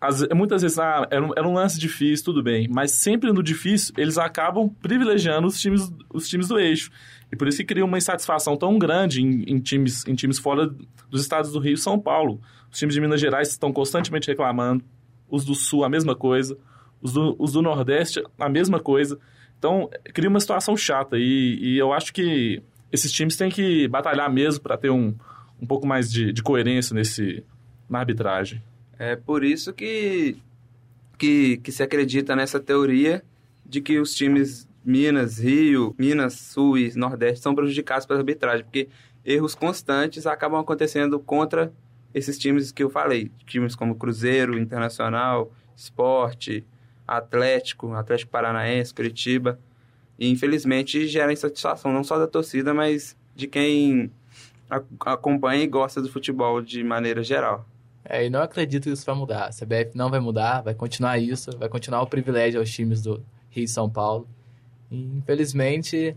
as, 0.00 0.26
muitas 0.28 0.62
vezes 0.62 0.78
ah, 0.78 1.06
era, 1.10 1.24
um, 1.24 1.30
era 1.36 1.46
um 1.46 1.52
lance 1.52 1.78
difícil, 1.78 2.24
tudo 2.24 2.42
bem, 2.42 2.68
mas 2.68 2.92
sempre 2.92 3.32
no 3.32 3.42
difícil 3.42 3.92
eles 3.98 4.16
acabam 4.16 4.68
privilegiando 4.80 5.46
os 5.46 5.60
times, 5.60 5.92
os 6.12 6.28
times 6.28 6.48
do 6.48 6.58
eixo. 6.58 6.90
E 7.30 7.36
por 7.36 7.46
isso 7.46 7.58
que 7.58 7.64
cria 7.64 7.84
uma 7.84 7.98
insatisfação 7.98 8.56
tão 8.56 8.78
grande 8.78 9.22
em, 9.22 9.42
em, 9.42 9.60
times, 9.60 10.06
em 10.06 10.14
times 10.14 10.38
fora 10.38 10.72
dos 11.08 11.20
estados 11.20 11.52
do 11.52 11.58
Rio 11.58 11.74
e 11.74 11.78
São 11.78 11.98
Paulo. 11.98 12.40
Os 12.72 12.78
times 12.78 12.94
de 12.94 13.00
Minas 13.00 13.20
Gerais 13.20 13.48
estão 13.48 13.72
constantemente 13.72 14.28
reclamando, 14.28 14.84
os 15.28 15.44
do 15.44 15.54
Sul 15.54 15.84
a 15.84 15.88
mesma 15.88 16.14
coisa, 16.16 16.56
os 17.00 17.12
do, 17.12 17.36
os 17.38 17.52
do 17.52 17.62
Nordeste 17.62 18.22
a 18.38 18.48
mesma 18.48 18.80
coisa. 18.80 19.18
Então, 19.58 19.90
cria 20.14 20.30
uma 20.30 20.40
situação 20.40 20.76
chata 20.76 21.18
e, 21.18 21.58
e 21.60 21.78
eu 21.78 21.92
acho 21.92 22.12
que 22.12 22.62
esses 22.92 23.12
times 23.12 23.36
têm 23.36 23.50
que 23.50 23.86
batalhar 23.88 24.30
mesmo 24.32 24.62
para 24.62 24.76
ter 24.76 24.90
um, 24.90 25.14
um 25.60 25.66
pouco 25.66 25.86
mais 25.86 26.10
de, 26.10 26.32
de 26.32 26.42
coerência 26.42 26.94
nesse, 26.94 27.44
na 27.88 28.00
arbitragem. 28.00 28.62
É 28.98 29.16
por 29.16 29.44
isso 29.44 29.72
que, 29.72 30.36
que, 31.18 31.58
que 31.58 31.72
se 31.72 31.82
acredita 31.82 32.36
nessa 32.36 32.60
teoria 32.60 33.22
de 33.64 33.80
que 33.80 33.98
os 33.98 34.14
times 34.14 34.68
Minas, 34.84 35.38
Rio, 35.38 35.94
Minas, 35.98 36.34
Sul 36.34 36.78
e 36.78 36.92
Nordeste 36.96 37.40
são 37.40 37.54
prejudicados 37.54 38.06
pela 38.06 38.20
arbitragem, 38.20 38.64
porque 38.64 38.88
erros 39.24 39.54
constantes 39.54 40.26
acabam 40.26 40.60
acontecendo 40.60 41.18
contra 41.20 41.72
esses 42.14 42.38
times 42.38 42.72
que 42.72 42.82
eu 42.82 42.90
falei, 42.90 43.30
times 43.46 43.76
como 43.76 43.94
Cruzeiro, 43.94 44.58
Internacional, 44.58 45.52
Esporte, 45.76 46.64
Atlético, 47.06 47.92
Atlético 47.92 48.30
Paranaense, 48.30 48.94
Curitiba. 48.94 49.58
E 50.20 50.30
infelizmente 50.30 51.08
gera 51.08 51.32
insatisfação 51.32 51.90
não 51.92 52.04
só 52.04 52.18
da 52.18 52.26
torcida, 52.26 52.74
mas 52.74 53.16
de 53.34 53.46
quem 53.46 54.12
acompanha 55.00 55.64
e 55.64 55.66
gosta 55.66 56.00
do 56.00 56.12
futebol 56.12 56.60
de 56.60 56.84
maneira 56.84 57.22
geral. 57.24 57.66
É, 58.04 58.26
e 58.26 58.30
não 58.30 58.42
acredito 58.42 58.84
que 58.84 58.90
isso 58.90 59.06
vai 59.06 59.14
mudar. 59.14 59.46
A 59.46 59.50
CBF 59.50 59.92
não 59.94 60.10
vai 60.10 60.20
mudar, 60.20 60.60
vai 60.62 60.74
continuar 60.74 61.18
isso, 61.18 61.50
vai 61.58 61.68
continuar 61.68 62.02
o 62.02 62.06
privilégio 62.06 62.60
aos 62.60 62.70
times 62.70 63.02
do 63.02 63.24
Rio 63.50 63.64
e 63.64 63.68
São 63.68 63.88
Paulo. 63.88 64.28
E, 64.90 65.00
infelizmente, 65.18 66.16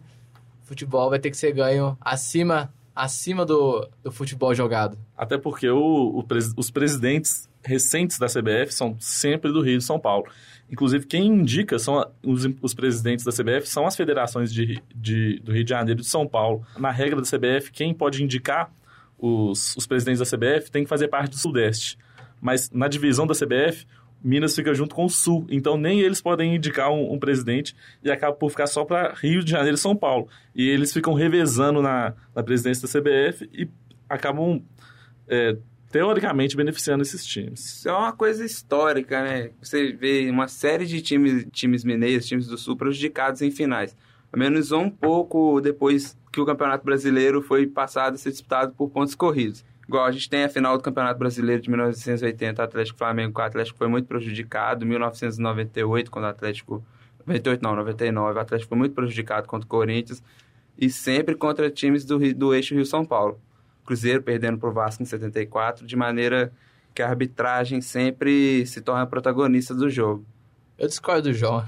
o 0.63 0.65
futebol 0.65 1.10
vai 1.10 1.19
ter 1.19 1.31
que 1.31 1.38
ser 1.38 1.51
ganho 1.53 1.98
acima 2.01 2.74
acima 2.95 3.43
do, 3.43 3.89
do 4.03 4.12
futebol 4.12 4.53
jogado. 4.53 4.98
Até 5.17 5.36
porque 5.38 5.67
o, 5.67 5.79
o 6.19 6.25
os 6.55 6.69
presidentes 6.69 7.50
recentes 7.63 8.19
da 8.19 8.27
CBF 8.27 8.72
são 8.72 8.95
sempre 9.00 9.51
do 9.51 9.62
Rio 9.62 9.77
e 9.77 9.81
São 9.81 10.00
Paulo. 10.00 10.27
Inclusive, 10.70 11.05
quem 11.05 11.27
indica 11.27 11.77
são 11.77 12.05
os, 12.24 12.48
os 12.62 12.74
presidentes 12.74 13.24
da 13.24 13.32
CBF 13.32 13.67
são 13.67 13.86
as 13.86 13.96
federações 13.96 14.51
de, 14.51 14.82
de, 14.96 15.39
do 15.39 15.51
Rio 15.51 15.63
de 15.63 15.70
Janeiro 15.70 16.00
e 16.00 16.03
de 16.03 16.10
São 16.10 16.27
Paulo. 16.27 16.65
Na 16.77 16.89
regra 16.89 17.22
da 17.22 17.27
CBF, 17.27 17.72
quem 17.72 17.93
pode 17.93 18.24
indicar 18.24 18.72
os, 19.17 19.75
os 19.77 19.86
presidentes 19.86 20.20
da 20.20 20.38
CBF 20.38 20.72
tem 20.72 20.84
que 20.84 20.89
fazer 20.89 21.08
parte 21.08 21.32
do 21.32 21.38
Sudeste. 21.38 21.98
mas 22.41 22.70
na 22.72 22.88
divisão 22.88 23.25
da 23.27 23.34
CBF, 23.34 23.86
Minas 24.24 24.55
fica 24.55 24.74
junto 24.74 24.96
com 24.96 25.03
o 25.03 25.10
Sul, 25.10 25.46
então 25.50 25.75
nem 25.77 26.00
eles 26.00 26.22
podem 26.22 26.55
indicar 26.55 26.89
um, 26.89 27.13
um 27.13 27.20
presidente 27.20 27.75
e 28.01 28.10
acaba 28.10 28.34
por 28.34 28.50
ficar 28.50 28.67
só 28.67 28.86
para 28.86 29.13
Rio 29.13 29.43
de 29.43 29.51
Janeiro 29.51 29.75
e 29.75 29.79
São 29.79 29.96
Paulo. 29.96 30.29
E 30.55 30.70
eles 30.70 30.93
ficam 30.93 31.13
revezando 31.13 31.82
na, 31.82 32.13
na 32.34 32.41
presidência 32.41 32.88
da 32.88 33.00
CBF 33.00 33.50
e 33.53 33.67
acabam 34.08 34.63
é, 35.27 35.58
teoricamente 35.93 36.57
beneficiando 36.57 37.03
esses 37.03 37.23
times. 37.23 37.77
Isso 37.77 37.88
é 37.88 37.93
uma 37.93 38.12
coisa 38.12 38.43
histórica, 38.43 39.21
né? 39.21 39.51
Você 39.62 39.91
vê 39.93 40.27
uma 40.27 40.47
série 40.47 40.88
de 40.88 41.00
times, 41.03 41.45
times 41.51 41.83
mineiros, 41.83 42.25
times 42.25 42.47
do 42.47 42.57
Sul 42.57 42.75
prejudicados 42.75 43.43
em 43.43 43.51
finais. 43.51 43.95
Ao 44.31 44.39
menos 44.39 44.71
um 44.71 44.89
pouco 44.89 45.62
depois 45.62 46.17
que 46.31 46.41
o 46.41 46.45
Campeonato 46.47 46.83
Brasileiro 46.83 47.43
foi 47.43 47.67
passado 47.67 48.15
a 48.15 48.17
ser 48.17 48.31
disputado 48.31 48.73
por 48.73 48.89
pontos 48.89 49.13
corridos. 49.13 49.63
Igual 49.88 50.05
a 50.05 50.12
gente 50.12 50.27
tem 50.27 50.43
a 50.43 50.50
final 50.50 50.75
do 50.75 50.83
Campeonato 50.83 51.19
Brasileiro 51.19 51.62
de 51.62 51.69
1980, 51.69 52.63
Atlético 52.63 52.97
Flamengo, 52.97 53.39
o 53.39 53.43
Atlético 53.43 53.77
foi 53.77 53.88
muito 53.88 54.07
prejudicado. 54.07 54.88
1998, 54.88 56.09
quando 56.09 56.25
o 56.25 56.29
Atlético. 56.29 56.83
98 57.19 57.62
não, 57.62 57.75
99, 57.75 58.39
o 58.39 58.41
Atlético 58.41 58.69
foi 58.69 58.77
muito 58.79 58.95
prejudicado 58.95 59.47
contra 59.47 59.67
o 59.67 59.69
Corinthians. 59.69 60.23
E 60.75 60.89
sempre 60.89 61.35
contra 61.35 61.69
times 61.69 62.03
do, 62.03 62.17
do 62.33 62.51
eixo 62.51 62.73
Rio-São 62.73 63.05
Paulo. 63.05 63.39
Cruzeiro 63.86 64.22
perdendo 64.22 64.58
para 64.58 64.70
o 64.70 64.74
Vasco 64.74 65.04
em 65.04 65.06
74, 65.06 65.86
de 65.86 65.96
maneira 65.96 66.52
que 66.94 67.02
a 67.02 67.10
arbitragem 67.10 67.82
sempre 67.82 68.66
se 68.66 68.82
torna 68.82 69.06
protagonista 69.08 69.74
do 69.74 69.90
jogo. 69.90 70.25
Eu 70.78 70.88
discordo 70.88 71.30
do 71.30 71.34
João. 71.34 71.66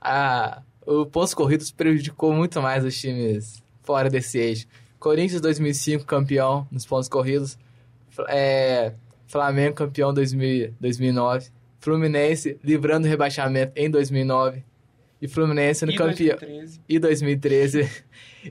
A, 0.00 0.62
o 0.86 1.04
pontos 1.06 1.34
corridos 1.34 1.70
prejudicou 1.70 2.32
muito 2.32 2.62
mais 2.62 2.84
os 2.84 2.98
times 2.98 3.62
fora 3.82 4.08
desse 4.08 4.38
eixo. 4.38 4.66
Corinthians 4.98 5.40
2005 5.40 6.04
campeão 6.04 6.66
nos 6.70 6.86
pontos 6.86 7.08
corridos. 7.08 7.58
É, 8.28 8.94
Flamengo 9.26 9.74
campeão 9.74 10.12
2000, 10.12 10.74
2009. 10.80 11.50
Fluminense 11.80 12.58
livrando 12.62 13.06
o 13.06 13.10
rebaixamento 13.10 13.72
em 13.76 13.90
2009. 13.90 14.64
E 15.20 15.28
Fluminense 15.28 15.84
no 15.84 15.92
E 15.92 15.96
campeão. 15.96 16.38
2013. 16.38 16.80
E 16.88 16.98
2013. 16.98 17.90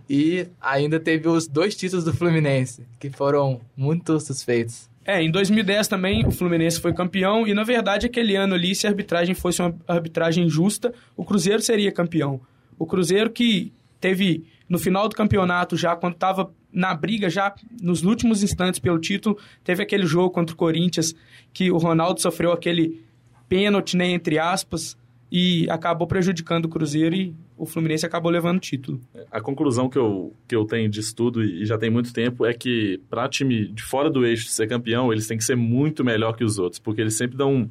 E 0.08 0.48
ainda 0.62 1.00
teve 1.00 1.30
os 1.30 1.48
dois 1.48 1.74
títulos 1.74 2.04
do 2.04 2.14
Fluminense, 2.14 2.86
que 3.00 3.10
foram 3.10 3.62
muito 3.76 4.20
suspeitos. 4.20 4.90
É, 5.04 5.24
em 5.24 5.32
2010 5.32 5.88
também 5.88 6.28
o 6.28 6.32
Fluminense 6.32 6.82
foi 6.82 6.94
campeão 6.94 7.48
e 7.48 7.54
na 7.54 7.64
verdade 7.64 8.06
aquele 8.06 8.36
ano 8.36 8.54
ali, 8.54 8.76
se 8.76 8.86
a 8.86 8.90
arbitragem 8.90 9.34
fosse 9.34 9.62
uma 9.62 9.74
arbitragem 9.88 10.50
justa, 10.50 10.94
o 11.16 11.24
Cruzeiro 11.24 11.62
seria 11.62 11.90
campeão. 11.94 12.42
O 12.78 12.86
Cruzeiro 12.86 13.30
que 13.30 13.72
teve 14.02 14.44
no 14.68 14.78
final 14.78 15.08
do 15.08 15.16
campeonato 15.16 15.78
já 15.78 15.96
quando 15.96 16.16
estava 16.16 16.52
na 16.72 16.94
briga 16.94 17.30
já 17.30 17.56
nos 17.82 18.04
últimos 18.04 18.44
instantes 18.44 18.82
pelo 18.82 19.00
título, 19.00 19.38
teve 19.64 19.82
aquele 19.82 20.06
jogo 20.06 20.30
contra 20.30 20.54
o 20.54 20.58
Corinthians 20.58 21.16
que 21.54 21.72
o 21.72 21.78
Ronaldo 21.78 22.22
sofreu 22.22 22.52
aquele 22.52 23.02
pênalti, 23.48 23.96
né, 23.96 24.10
entre 24.10 24.38
aspas, 24.38 24.98
e 25.32 25.70
acabou 25.70 26.08
prejudicando 26.08 26.66
o 26.66 26.70
Cruzeiro 26.70 27.16
e 27.16 27.36
o 27.58 27.66
Fluminense 27.66 28.06
acabou 28.06 28.32
levando 28.32 28.58
o 28.58 28.62
título. 28.62 29.02
A 29.32 29.42
conclusão 29.42 29.90
que 29.90 29.98
eu, 29.98 30.34
que 30.48 30.56
eu 30.56 30.64
tenho 30.66 30.90
disso 30.90 31.16
tudo, 31.16 31.44
e 31.44 31.66
já 31.66 31.78
tem 31.78 31.90
muito 31.90 32.14
tempo, 32.14 32.46
é 32.46 32.54
que 32.54 33.00
para 33.10 33.28
time 33.28 33.68
de 33.68 33.84
fora 33.84 34.10
do 34.10 34.26
eixo 34.26 34.48
ser 34.48 34.68
campeão, 34.68 35.12
eles 35.12 35.28
têm 35.28 35.38
que 35.38 35.44
ser 35.44 35.56
muito 35.56 36.04
melhor 36.04 36.34
que 36.36 36.44
os 36.44 36.58
outros, 36.58 36.80
porque 36.80 37.02
eles 37.02 37.16
sempre 37.18 37.36
dão 37.36 37.54
um, 37.54 37.70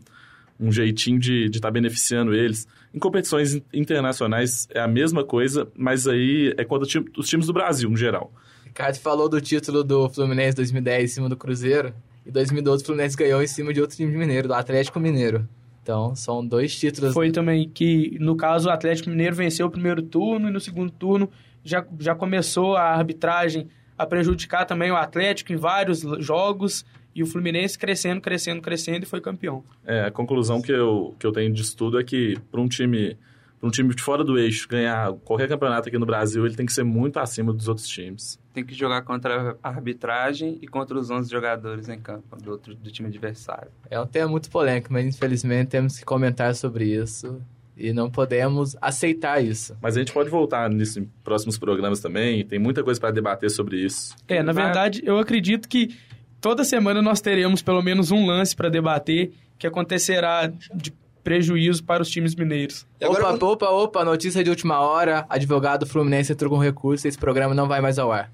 um 0.61 0.73
jeitinho 0.73 1.19
de 1.19 1.47
estar 1.47 1.71
beneficiando 1.71 2.35
eles. 2.35 2.67
Em 2.93 2.99
competições 2.99 3.55
in- 3.55 3.63
internacionais 3.73 4.67
é 4.73 4.81
a 4.81 4.89
mesma 4.89 5.25
coisa, 5.25 5.69
mas 5.77 6.07
aí 6.07 6.53
é 6.59 6.65
contra 6.65 6.87
os 7.17 7.29
times 7.29 7.47
do 7.47 7.53
Brasil, 7.53 7.89
no 7.89 7.97
geral. 7.97 8.33
Ricardo 8.65 8.97
falou 8.97 9.29
do 9.29 9.41
título 9.41 9.83
do 9.83 10.09
Fluminense 10.11 10.55
2010 10.57 11.05
em 11.11 11.15
cima 11.15 11.29
do 11.29 11.37
Cruzeiro. 11.37 11.95
E 12.27 12.31
2012 12.31 12.83
o 12.83 12.87
Fluminense 12.87 13.17
ganhou 13.17 13.41
em 13.43 13.47
cima 13.47 13.73
de 13.73 13.81
outro 13.81 13.97
time 13.97 14.15
mineiro, 14.15 14.49
do 14.49 14.55
Atlético 14.55 14.99
Mineiro. 15.01 15.49
Então, 15.87 16.17
são 16.17 16.45
dois 16.45 16.75
títulos. 16.75 17.15
Foi 17.15 17.31
também 17.31 17.69
que, 17.69 18.17
no 18.19 18.37
caso, 18.37 18.69
o 18.69 18.73
Atlético 18.73 19.09
Mineiro 19.09 19.37
venceu 19.37 19.69
o 19.69 19.71
primeiro 19.71 20.03
turno 20.03 20.49
e 20.49 20.51
no 20.51 20.59
segundo 20.59 20.91
turno 20.91 21.31
já, 21.63 21.87
já 22.01 22.13
começou 22.13 22.75
a 22.75 22.83
arbitragem 22.83 23.69
a 23.97 24.05
prejudicar 24.05 24.65
também 24.65 24.91
o 24.91 24.97
Atlético 24.97 25.53
em 25.53 25.57
vários 25.57 26.01
jogos 26.19 26.85
e 27.15 27.23
o 27.23 27.27
Fluminense 27.27 27.79
crescendo, 27.79 28.21
crescendo, 28.21 28.61
crescendo 28.61 29.05
e 29.05 29.07
foi 29.07 29.21
campeão. 29.21 29.63
É, 29.87 30.07
a 30.07 30.11
conclusão 30.11 30.61
que 30.61 30.73
eu, 30.73 31.15
que 31.21 31.25
eu 31.25 31.31
tenho 31.31 31.53
disso 31.53 31.77
tudo 31.77 32.01
é 32.01 32.03
que 32.03 32.37
para 32.51 32.61
um 32.61 32.67
time 32.67 33.17
para 33.59 33.69
um 33.69 33.71
time 33.71 33.95
de 33.95 34.03
fora 34.03 34.23
do 34.23 34.39
eixo 34.39 34.69
ganhar 34.69 35.13
qualquer 35.25 35.49
campeonato 35.49 35.89
aqui 35.89 35.99
no 35.99 36.07
Brasil, 36.07 36.45
ele 36.45 36.55
tem 36.55 36.67
que 36.67 36.73
ser 36.73 36.85
muito 36.85 37.19
acima 37.19 37.53
dos 37.53 37.69
outros 37.69 37.89
times. 37.89 38.39
Tem 38.53 38.65
que 38.65 38.75
jogar 38.75 39.03
contra 39.03 39.57
a 39.63 39.69
arbitragem 39.69 40.59
e 40.61 40.67
contra 40.67 40.99
os 40.99 41.11
11 41.11 41.31
jogadores 41.31 41.89
em 41.89 41.99
campo 41.99 42.37
do, 42.37 42.51
outro, 42.53 42.75
do 42.75 42.91
time 42.91 43.09
adversário. 43.09 43.69
É 43.91 44.01
um 44.01 44.07
tema 44.07 44.29
muito 44.29 44.51
polêmico, 44.51 44.93
mas 44.93 45.05
infelizmente 45.05 45.69
temos 45.69 45.99
que 45.99 46.05
comentar 46.05 46.55
sobre 46.55 46.85
isso. 46.85 47.41
E 47.77 47.93
não 47.93 48.11
podemos 48.11 48.75
aceitar 48.81 49.45
isso. 49.45 49.77
Mas 49.83 49.97
a 49.97 49.99
gente 49.99 50.11
pode 50.11 50.31
voltar 50.31 50.71
nisso 50.71 50.99
em 50.99 51.11
próximos 51.23 51.59
programas 51.59 52.01
também, 52.01 52.43
tem 52.45 52.59
muita 52.59 52.83
coisa 52.83 52.99
para 52.99 53.11
debater 53.11 53.51
sobre 53.51 53.77
isso. 53.77 54.17
É, 54.27 54.43
na 54.43 54.53
verdade, 54.53 55.03
eu 55.05 55.19
acredito 55.19 55.69
que 55.69 55.95
toda 56.41 56.65
semana 56.65 57.03
nós 57.03 57.21
teremos 57.21 57.61
pelo 57.61 57.83
menos 57.83 58.11
um 58.11 58.25
lance 58.25 58.57
para 58.57 58.71
debater 58.71 59.31
que 59.59 59.67
acontecerá 59.67 60.47
de 60.47 60.91
prejuízo 61.27 61.83
para 61.83 62.05
os 62.05 62.09
times 62.09 62.37
mineiros. 62.37 62.87
E 63.01 63.05
agora 63.05 63.35
opa, 63.35 63.47
opa, 63.47 63.69
opa, 63.69 64.05
notícia 64.05 64.45
de 64.45 64.49
última 64.49 64.79
hora. 64.79 65.27
Advogado 65.29 65.85
Fluminense 65.85 66.31
entrou 66.31 66.49
com 66.49 66.57
recurso 66.57 67.05
e 67.05 67.09
esse 67.09 67.19
programa 67.19 67.53
não 67.53 67.67
vai 67.67 67.81
mais 67.81 67.99
ao 67.99 68.13
ar. 68.13 68.31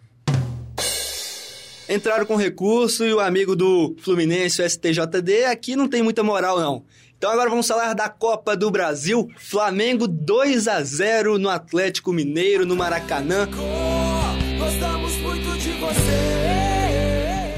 Entraram 1.88 2.26
com 2.26 2.36
recurso 2.36 3.02
e 3.06 3.14
o 3.14 3.18
amigo 3.18 3.56
do 3.56 3.96
Fluminense, 3.98 4.60
o 4.60 4.68
STJD, 4.68 5.46
aqui 5.46 5.74
não 5.74 5.88
tem 5.88 6.02
muita 6.02 6.22
moral, 6.22 6.60
não. 6.60 6.84
Então 7.16 7.30
agora 7.30 7.48
vamos 7.48 7.66
falar 7.66 7.94
da 7.94 8.10
Copa 8.10 8.54
do 8.54 8.70
Brasil. 8.70 9.26
Flamengo 9.38 10.06
2 10.06 10.68
a 10.68 10.82
0 10.82 11.38
no 11.38 11.48
Atlético 11.48 12.12
Mineiro, 12.12 12.66
no 12.66 12.76
Maracanã. 12.76 13.48
Gostamos 14.58 15.16
muito 15.16 15.58
de 15.58 15.72
você. 15.72 16.10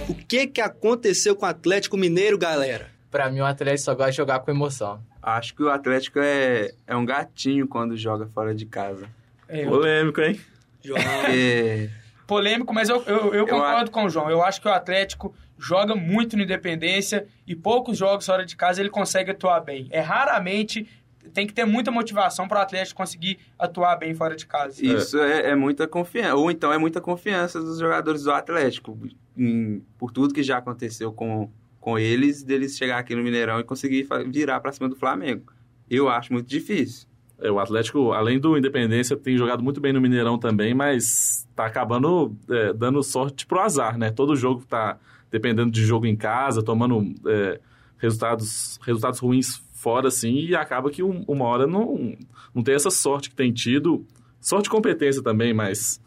O 0.08 0.14
que 0.14 0.46
que 0.46 0.60
aconteceu 0.60 1.34
com 1.34 1.44
o 1.44 1.48
Atlético 1.48 1.96
Mineiro, 1.96 2.38
galera? 2.38 2.86
Pra 3.10 3.28
mim, 3.28 3.40
o 3.40 3.44
Atlético 3.44 3.84
só 3.84 3.94
gosta 3.96 4.12
de 4.12 4.16
jogar 4.16 4.38
com 4.38 4.50
emoção. 4.52 5.00
Acho 5.26 5.54
que 5.54 5.62
o 5.62 5.70
Atlético 5.70 6.18
é, 6.20 6.72
é 6.86 6.94
um 6.94 7.04
gatinho 7.04 7.66
quando 7.66 7.96
joga 7.96 8.26
fora 8.26 8.54
de 8.54 8.66
casa. 8.66 9.06
É, 9.48 9.64
eu- 9.64 9.70
Polêmico, 9.70 10.20
hein? 10.20 10.40
Porque 10.82 11.90
polêmico, 12.26 12.72
mas 12.74 12.88
eu, 12.88 13.02
eu, 13.04 13.16
eu 13.26 13.34
Eu 13.34 13.46
concordo 13.46 13.90
com 13.90 14.04
o 14.04 14.10
João. 14.10 14.30
Eu 14.30 14.42
acho 14.42 14.60
que 14.60 14.68
o 14.68 14.72
Atlético 14.72 15.34
joga 15.58 15.94
muito 15.94 16.36
no 16.36 16.42
Independência 16.42 17.26
e 17.46 17.54
poucos 17.54 17.96
jogos 17.98 18.26
fora 18.26 18.44
de 18.44 18.56
casa 18.56 18.80
ele 18.80 18.90
consegue 18.90 19.30
atuar 19.30 19.60
bem. 19.60 19.88
É 19.90 20.00
raramente. 20.00 20.86
Tem 21.32 21.46
que 21.46 21.54
ter 21.54 21.64
muita 21.64 21.90
motivação 21.90 22.46
para 22.46 22.58
o 22.58 22.62
Atlético 22.62 22.98
conseguir 22.98 23.38
atuar 23.58 23.96
bem 23.96 24.14
fora 24.14 24.36
de 24.36 24.46
casa. 24.46 24.84
isso 24.84 25.18
é, 25.18 25.50
é 25.50 25.54
muita 25.54 25.86
confiança. 25.88 26.34
Ou 26.34 26.50
então 26.50 26.70
é 26.72 26.76
muita 26.78 27.00
confiança 27.00 27.60
dos 27.60 27.78
jogadores 27.78 28.22
do 28.24 28.30
Atlético. 28.32 28.98
em- 29.36 29.82
por 29.98 30.12
tudo 30.12 30.32
que 30.34 30.42
já 30.44 30.58
aconteceu 30.58 31.12
com, 31.12 31.50
com 31.84 31.98
eles, 31.98 32.42
deles 32.42 32.78
chegar 32.78 32.98
aqui 32.98 33.14
no 33.14 33.22
Mineirão 33.22 33.60
e 33.60 33.62
conseguir 33.62 34.08
virar 34.30 34.58
pra 34.58 34.72
cima 34.72 34.88
do 34.88 34.96
Flamengo. 34.96 35.52
Eu 35.90 36.08
acho 36.08 36.32
muito 36.32 36.46
difícil. 36.48 37.06
É, 37.38 37.50
o 37.50 37.58
Atlético, 37.58 38.12
além 38.12 38.38
do 38.40 38.56
Independência, 38.56 39.18
tem 39.18 39.36
jogado 39.36 39.62
muito 39.62 39.82
bem 39.82 39.92
no 39.92 40.00
Mineirão 40.00 40.38
também, 40.38 40.72
mas 40.72 41.46
tá 41.54 41.66
acabando 41.66 42.34
é, 42.48 42.72
dando 42.72 43.02
sorte 43.02 43.44
pro 43.46 43.60
azar, 43.60 43.98
né? 43.98 44.10
Todo 44.10 44.34
jogo 44.34 44.64
tá 44.66 44.98
dependendo 45.30 45.70
de 45.70 45.84
jogo 45.84 46.06
em 46.06 46.16
casa, 46.16 46.62
tomando 46.62 47.14
é, 47.26 47.60
resultados, 47.98 48.78
resultados 48.82 49.18
ruins 49.20 49.62
fora, 49.74 50.08
assim, 50.08 50.36
e 50.36 50.56
acaba 50.56 50.90
que 50.90 51.02
um- 51.02 51.22
uma 51.28 51.44
hora 51.44 51.66
não, 51.66 52.16
não 52.54 52.62
tem 52.62 52.74
essa 52.74 52.88
sorte 52.90 53.28
que 53.28 53.36
tem 53.36 53.52
tido. 53.52 54.06
Sorte 54.40 54.68
e 54.68 54.70
competência 54.70 55.22
também, 55.22 55.52
mas, 55.52 56.00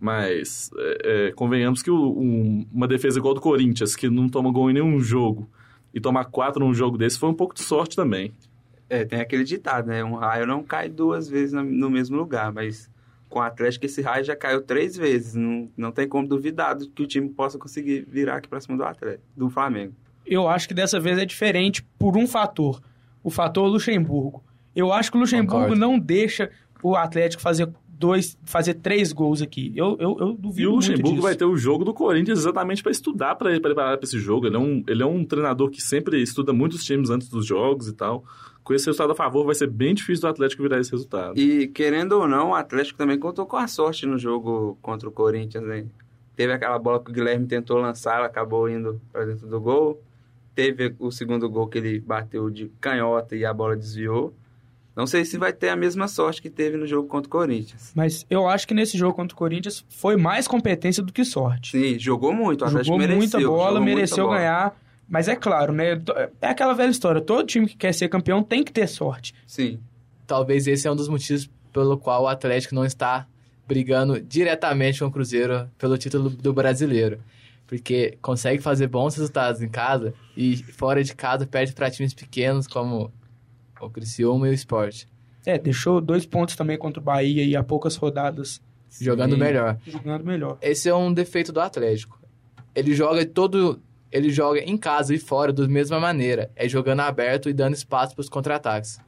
mas 0.00 0.70
é, 0.76 1.28
é, 1.28 1.32
convenhamos 1.32 1.82
que 1.82 1.90
o- 1.90 2.18
um- 2.18 2.66
uma 2.72 2.86
defesa 2.88 3.18
igual 3.18 3.34
do 3.34 3.40
Corinthians, 3.40 3.94
que 3.96 4.08
não 4.08 4.28
toma 4.28 4.50
gol 4.50 4.70
em 4.70 4.74
nenhum 4.74 5.00
jogo, 5.00 5.48
e 5.92 6.00
tomar 6.00 6.24
quatro 6.26 6.64
num 6.64 6.74
jogo 6.74 6.98
desse 6.98 7.18
foi 7.18 7.28
um 7.28 7.34
pouco 7.34 7.54
de 7.54 7.62
sorte 7.62 7.94
também. 7.96 8.32
É, 8.88 9.04
tem 9.04 9.20
aquele 9.20 9.44
ditado, 9.44 9.86
né? 9.86 10.04
Um 10.04 10.14
raio 10.14 10.46
não 10.46 10.62
cai 10.62 10.88
duas 10.88 11.28
vezes 11.28 11.52
no 11.52 11.88
mesmo 11.88 12.16
lugar, 12.16 12.52
mas 12.52 12.90
com 13.30 13.38
o 13.38 13.42
Atlético 13.42 13.86
esse 13.86 14.02
raio 14.02 14.24
já 14.24 14.36
caiu 14.36 14.60
três 14.60 14.96
vezes. 14.96 15.34
Não, 15.34 15.68
não 15.76 15.90
tem 15.90 16.06
como 16.06 16.28
duvidar 16.28 16.76
que 16.94 17.02
o 17.02 17.06
time 17.06 17.28
possa 17.28 17.58
conseguir 17.58 18.04
virar 18.08 18.36
aqui 18.36 18.48
pra 18.48 18.60
cima 18.60 18.76
do 18.76 18.84
Atlético, 18.84 19.24
do 19.36 19.48
Flamengo. 19.48 19.94
Eu 20.26 20.48
acho 20.48 20.68
que 20.68 20.74
dessa 20.74 21.00
vez 21.00 21.18
é 21.18 21.24
diferente 21.24 21.82
por 21.98 22.16
um 22.16 22.26
fator. 22.26 22.80
O 23.22 23.30
fator 23.30 23.66
Luxemburgo. 23.68 24.42
Eu 24.76 24.92
acho 24.92 25.10
que 25.10 25.16
o 25.16 25.20
Luxemburgo 25.20 25.62
Concordo. 25.62 25.76
não 25.80 25.98
deixa 25.98 26.50
o 26.82 26.94
Atlético 26.94 27.40
fazer 27.42 27.68
dois, 27.98 28.36
fazer 28.44 28.74
três 28.74 29.12
gols 29.12 29.40
aqui. 29.42 29.72
Eu, 29.74 29.96
eu, 30.00 30.16
eu 30.20 30.32
duvido 30.34 30.60
E 30.62 30.66
o 30.66 30.72
muito 30.72 30.86
Luxemburgo 30.88 31.10
disso. 31.10 31.22
vai 31.22 31.34
ter 31.36 31.44
o 31.44 31.56
jogo 31.56 31.84
do 31.84 31.94
Corinthians 31.94 32.38
exatamente 32.40 32.82
para 32.82 32.92
estudar, 32.92 33.34
para 33.36 33.58
preparar 33.60 33.96
para 33.96 34.04
esse 34.04 34.18
jogo. 34.18 34.46
Ele 34.46 34.56
é, 34.56 34.58
um, 34.58 34.84
ele 34.86 35.02
é 35.02 35.06
um 35.06 35.24
treinador 35.24 35.70
que 35.70 35.80
sempre 35.80 36.20
estuda 36.22 36.52
muitos 36.52 36.84
times 36.84 37.10
antes 37.10 37.28
dos 37.28 37.46
jogos 37.46 37.88
e 37.88 37.92
tal. 37.92 38.24
Com 38.62 38.72
esse 38.72 38.86
resultado 38.86 39.12
a 39.12 39.14
favor, 39.14 39.44
vai 39.44 39.54
ser 39.54 39.68
bem 39.68 39.94
difícil 39.94 40.22
do 40.22 40.28
Atlético 40.28 40.62
virar 40.62 40.80
esse 40.80 40.90
resultado. 40.90 41.38
E 41.38 41.68
querendo 41.68 42.12
ou 42.12 42.26
não, 42.26 42.50
o 42.50 42.54
Atlético 42.54 42.96
também 42.98 43.18
contou 43.18 43.44
com 43.46 43.56
a 43.56 43.66
sorte 43.68 44.06
no 44.06 44.18
jogo 44.18 44.78
contra 44.80 45.08
o 45.08 45.12
Corinthians, 45.12 45.62
né? 45.64 45.84
Teve 46.34 46.52
aquela 46.52 46.78
bola 46.78 46.98
que 47.02 47.10
o 47.10 47.14
Guilherme 47.14 47.46
tentou 47.46 47.76
lançar, 47.78 48.16
ela 48.16 48.26
acabou 48.26 48.68
indo 48.68 49.00
pra 49.12 49.24
dentro 49.24 49.46
do 49.46 49.60
gol. 49.60 50.00
teve 50.54 50.94
o 50.98 51.10
segundo 51.10 51.48
gol 51.50 51.66
que 51.68 51.78
ele 51.78 52.00
bateu 52.00 52.48
de 52.48 52.70
canhota 52.80 53.36
e 53.36 53.44
a 53.44 53.52
bola 53.52 53.76
desviou. 53.76 54.32
Não 54.96 55.06
sei 55.06 55.24
se 55.24 55.36
vai 55.36 55.52
ter 55.52 55.70
a 55.70 55.76
mesma 55.76 56.06
sorte 56.06 56.40
que 56.40 56.48
teve 56.48 56.76
no 56.76 56.86
jogo 56.86 57.08
contra 57.08 57.26
o 57.26 57.30
Corinthians. 57.30 57.90
Mas 57.94 58.24
eu 58.30 58.48
acho 58.48 58.66
que 58.68 58.74
nesse 58.74 58.96
jogo 58.96 59.14
contra 59.14 59.34
o 59.34 59.38
Corinthians 59.38 59.84
foi 59.88 60.16
mais 60.16 60.46
competência 60.46 61.02
do 61.02 61.12
que 61.12 61.24
sorte. 61.24 61.72
Sim, 61.72 61.98
jogou 61.98 62.32
muito. 62.32 62.62
O 62.62 62.64
Atlético 62.64 62.84
Jogou 62.86 62.98
mereceu. 62.98 63.18
muita 63.18 63.38
bola, 63.40 63.48
jogou 63.70 63.80
muita 63.82 63.94
mereceu 63.96 64.24
bola. 64.26 64.38
ganhar. 64.38 64.80
Mas 65.08 65.28
é 65.28 65.34
claro, 65.36 65.72
né? 65.72 66.00
É 66.40 66.46
aquela 66.48 66.72
velha 66.74 66.90
história. 66.90 67.20
Todo 67.20 67.46
time 67.46 67.66
que 67.66 67.76
quer 67.76 67.92
ser 67.92 68.08
campeão 68.08 68.42
tem 68.42 68.62
que 68.62 68.72
ter 68.72 68.86
sorte. 68.86 69.34
Sim. 69.46 69.78
Talvez 70.26 70.66
esse 70.66 70.86
é 70.86 70.90
um 70.92 70.96
dos 70.96 71.08
motivos 71.08 71.50
pelo 71.72 71.98
qual 71.98 72.22
o 72.22 72.28
Atlético 72.28 72.74
não 72.74 72.84
está 72.84 73.26
brigando 73.66 74.20
diretamente 74.20 75.00
com 75.00 75.06
o 75.06 75.10
Cruzeiro 75.10 75.68
pelo 75.76 75.98
título 75.98 76.30
do 76.30 76.52
brasileiro. 76.52 77.18
Porque 77.66 78.16
consegue 78.22 78.62
fazer 78.62 78.86
bons 78.86 79.16
resultados 79.16 79.60
em 79.60 79.68
casa 79.68 80.14
e 80.36 80.56
fora 80.56 81.02
de 81.02 81.14
casa 81.14 81.46
perde 81.46 81.72
para 81.72 81.90
times 81.90 82.14
pequenos 82.14 82.66
como 82.66 83.10
o 83.80 83.90
Criciúma 83.90 84.48
e 84.48 84.50
o 84.50 84.54
Sport. 84.54 85.04
É, 85.46 85.58
deixou 85.58 86.00
dois 86.00 86.24
pontos 86.24 86.56
também 86.56 86.78
contra 86.78 87.00
o 87.00 87.04
Bahia 87.04 87.44
e 87.44 87.54
há 87.56 87.62
poucas 87.62 87.96
rodadas 87.96 88.60
Jogando 89.00 89.32
Sim. 89.34 89.40
melhor. 89.40 89.76
jogando 89.86 90.24
melhor. 90.24 90.56
Esse 90.62 90.88
é 90.88 90.94
um 90.94 91.12
defeito 91.12 91.52
do 91.52 91.60
Atlético. 91.60 92.16
Ele 92.74 92.94
joga 92.94 93.26
todo. 93.26 93.82
Ele 94.12 94.30
joga 94.30 94.60
em 94.60 94.76
casa 94.78 95.12
e 95.12 95.18
fora 95.18 95.52
da 95.52 95.66
mesma 95.66 95.98
maneira. 95.98 96.48
É 96.54 96.68
jogando 96.68 97.00
aberto 97.00 97.48
e 97.48 97.52
dando 97.52 97.74
espaço 97.74 98.14
para 98.14 98.20
os 98.22 98.28
contra-ataques. 98.28 99.00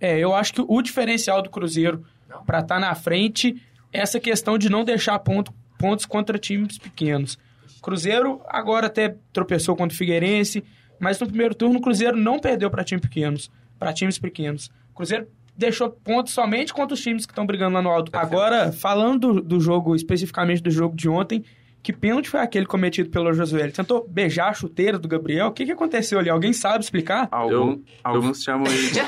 É, 0.00 0.16
eu 0.16 0.32
acho 0.32 0.54
que 0.54 0.64
o 0.66 0.80
diferencial 0.80 1.42
do 1.42 1.50
Cruzeiro 1.50 2.04
para 2.46 2.60
estar 2.60 2.78
na 2.78 2.94
frente 2.94 3.60
é 3.92 3.98
essa 4.00 4.20
questão 4.20 4.56
de 4.56 4.68
não 4.70 4.84
deixar 4.84 5.18
ponto- 5.18 5.52
pontos 5.76 6.06
contra 6.06 6.38
times 6.38 6.78
pequenos. 6.78 7.36
Cruzeiro 7.82 8.40
agora 8.46 8.86
até 8.86 9.16
tropeçou 9.32 9.74
contra 9.74 9.92
o 9.92 9.98
Figueirense, 9.98 10.62
mas 11.00 11.18
no 11.18 11.26
primeiro 11.26 11.54
turno 11.54 11.80
o 11.80 11.82
Cruzeiro 11.82 12.16
não 12.16 12.38
perdeu 12.38 12.70
para 12.70 12.84
times 12.84 13.02
pequenos, 13.02 13.50
para 13.82 13.92
times 13.92 14.18
pequenos. 14.18 14.70
O 14.92 14.94
Cruzeiro 14.94 15.26
deixou 15.56 15.90
pontos 15.90 16.32
somente 16.32 16.72
contra 16.72 16.94
os 16.94 17.00
times 17.00 17.26
que 17.26 17.32
estão 17.32 17.44
brigando 17.46 17.74
lá 17.74 17.82
no 17.82 17.90
alto. 17.90 18.10
Agora, 18.14 18.72
falando 18.72 19.34
do, 19.34 19.42
do 19.42 19.60
jogo, 19.60 19.94
especificamente 19.94 20.62
do 20.62 20.70
jogo 20.70 20.96
de 20.96 21.08
ontem, 21.08 21.44
que 21.82 21.92
pênalti 21.92 22.28
foi 22.28 22.38
aquele 22.40 22.64
cometido 22.64 23.10
pelo 23.10 23.32
Josué? 23.32 23.62
Ele 23.62 23.72
tentou 23.72 24.06
beijar 24.08 24.50
a 24.50 24.54
chuteira 24.54 24.98
do 24.98 25.08
Gabriel? 25.08 25.48
O 25.48 25.52
que, 25.52 25.64
que 25.66 25.72
aconteceu 25.72 26.18
ali? 26.18 26.30
Alguém 26.30 26.52
sabe 26.52 26.84
explicar? 26.84 27.26
Algum- 27.30 27.80
alguns 28.04 28.42
chamam 28.42 28.70
ele 28.72 28.90
de 28.92 29.00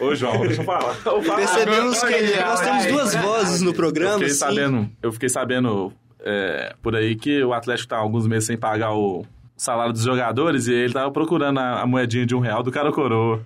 Ô, 0.00 0.14
João, 0.14 0.40
deixa 0.40 0.62
eu 0.62 0.64
falar. 0.64 0.94
Percebemos 1.36 2.00
que 2.02 2.14
Olha, 2.14 2.46
nós 2.46 2.60
temos 2.60 2.86
duas 2.86 3.14
vozes 3.14 3.60
no 3.62 3.70
Eu 3.70 3.74
programa. 3.74 4.12
fiquei 4.14 4.28
assim. 4.28 4.38
sabendo, 4.38 4.90
eu 5.02 5.12
fiquei 5.12 5.28
sabendo 5.28 5.92
é, 6.24 6.74
por 6.82 6.96
aí 6.96 7.14
que 7.14 7.42
o 7.44 7.52
Atlético 7.52 7.88
tá 7.90 7.96
há 7.96 8.00
alguns 8.00 8.26
meses 8.26 8.46
sem 8.46 8.56
pagar 8.56 8.94
o 8.94 9.24
salário 9.56 9.92
dos 9.92 10.02
jogadores 10.02 10.66
e 10.66 10.72
ele 10.72 10.92
tava 10.94 11.10
procurando 11.12 11.58
a, 11.60 11.82
a 11.82 11.86
moedinha 11.86 12.24
de 12.26 12.34
um 12.34 12.40
real 12.40 12.62
do 12.62 12.72
cara 12.72 12.90
coroa. 12.90 13.44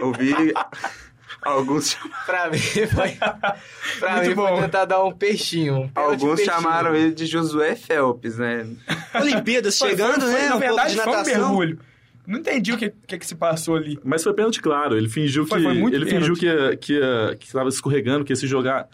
Ouvir 0.00 0.52
alguns 1.42 1.96
Pra 2.26 2.50
mim 2.50 2.58
foi. 2.58 3.10
Pra 3.98 4.12
Muito 4.16 4.28
mim 4.28 4.34
bom. 4.34 4.48
foi 4.48 4.60
tentar 4.62 4.84
dar 4.84 5.04
um 5.04 5.12
peixinho. 5.12 5.82
Um 5.84 5.90
alguns 5.94 6.36
peixinho. 6.36 6.56
chamaram 6.56 6.94
ele 6.94 7.12
de 7.12 7.26
Josué 7.26 7.74
Phelps, 7.74 8.38
né? 8.38 8.66
Olimpíadas 9.20 9.78
Foi- 9.78 9.90
chegando, 9.90 10.20
foi- 10.22 10.32
foi- 10.32 10.32
né? 10.32 10.38
Na 10.40 10.56
um 10.56 10.60
pouco 10.60 10.66
verdade, 10.66 10.90
de 10.94 11.00
foi 11.00 11.12
um 11.12 11.16
natação. 11.16 11.40
mergulho. 11.48 11.78
Não 12.24 12.38
entendi 12.38 12.72
o 12.72 12.78
que, 12.78 12.92
que, 13.06 13.18
que 13.18 13.26
se 13.26 13.34
passou 13.34 13.74
ali. 13.76 13.98
Mas 14.04 14.22
foi 14.22 14.32
pênalti 14.32 14.60
claro, 14.62 14.96
ele 14.96 15.08
fingiu 15.08 15.44
Foi- 15.44 15.58
que 15.58 15.64
foi 15.64 15.74
muito 15.74 15.94
ele 15.96 16.06
pênalti. 16.06 16.38
fingiu 16.38 16.70
que 16.70 16.76
que 16.76 16.92
ia- 16.94 17.36
que 17.36 17.52
tava 17.52 17.68
escorregando, 17.68 18.24
que 18.24 18.32
ia 18.32 18.36
se 18.36 18.46
jogar 18.46 18.88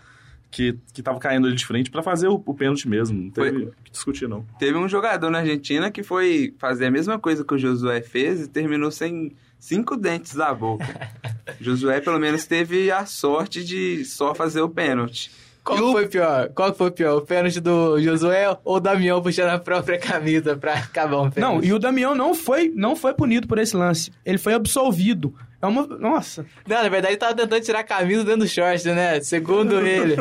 que 0.50 0.78
que 0.94 1.02
tava 1.02 1.18
caindo 1.18 1.47
ali 1.47 1.54
de 1.54 1.66
frente 1.66 1.90
pra 1.90 2.02
fazer 2.02 2.26
o, 2.28 2.42
o 2.47 2.54
pênalti 2.54 2.88
mesmo, 2.88 3.25
não 3.25 3.30
teve 3.30 3.50
Foi. 3.50 3.62
o 3.64 3.73
que 3.85 3.90
discutir 3.92 4.26
não. 4.26 4.47
Teve 4.58 4.78
um 4.78 4.88
jogador 4.88 5.28
na 5.28 5.40
Argentina 5.40 5.90
que 5.90 6.02
foi 6.02 6.54
fazer 6.58 6.87
a 6.87 6.90
mesma 6.90 7.18
coisa 7.18 7.44
que 7.44 7.54
o 7.54 7.58
Josué 7.58 8.00
fez 8.00 8.40
e 8.44 8.49
terminou 8.49 8.90
sem 8.90 9.37
cinco 9.59 9.97
dentes 9.97 10.35
da 10.35 10.53
boca. 10.55 10.87
Josué, 11.61 12.00
pelo 12.00 12.19
menos, 12.19 12.47
teve 12.47 12.91
a 12.91 13.07
sorte 13.07 13.65
de 13.65 14.05
só 14.05 14.35
fazer 14.35 14.61
o 14.61 14.68
pênalti. 14.68 15.31
Qual 15.64 15.79
que 15.79 15.92
foi 15.92 16.09
pior? 16.09 16.49
Qual 16.55 16.75
foi 16.75 16.90
pior? 16.90 17.18
O 17.18 17.21
pênalti 17.21 17.61
do 17.61 18.01
Josué 18.01 18.49
ou 18.64 18.77
o 18.77 18.81
Damião 18.81 19.23
puxando 19.23 19.51
a 19.51 19.59
própria 19.59 19.99
camisa 19.99 20.57
pra 20.57 20.75
acabar 20.75 21.21
um 21.21 21.31
pênalti? 21.31 21.57
Não, 21.57 21.64
e 21.64 21.73
o 21.75 21.79
Damião 21.79 22.14
não 22.14 22.35
foi, 22.35 22.73
não 22.75 22.97
foi 22.97 23.12
punido 23.12 23.47
por 23.47 23.59
esse 23.59 23.77
lance. 23.77 24.11
Ele 24.25 24.38
foi 24.38 24.55
absolvido. 24.55 25.35
É 25.61 25.66
uma. 25.66 25.87
Nossa. 25.87 26.47
Não, 26.66 26.83
na 26.83 26.88
verdade 26.88 27.14
ele 27.14 27.16
tava 27.16 27.35
tentando 27.35 27.61
tirar 27.61 27.81
a 27.81 27.85
camisa 27.85 28.25
dentro 28.25 28.40
do 28.40 28.49
short, 28.49 28.87
né? 28.88 29.21
Segundo 29.21 29.79
ele. 29.85 30.16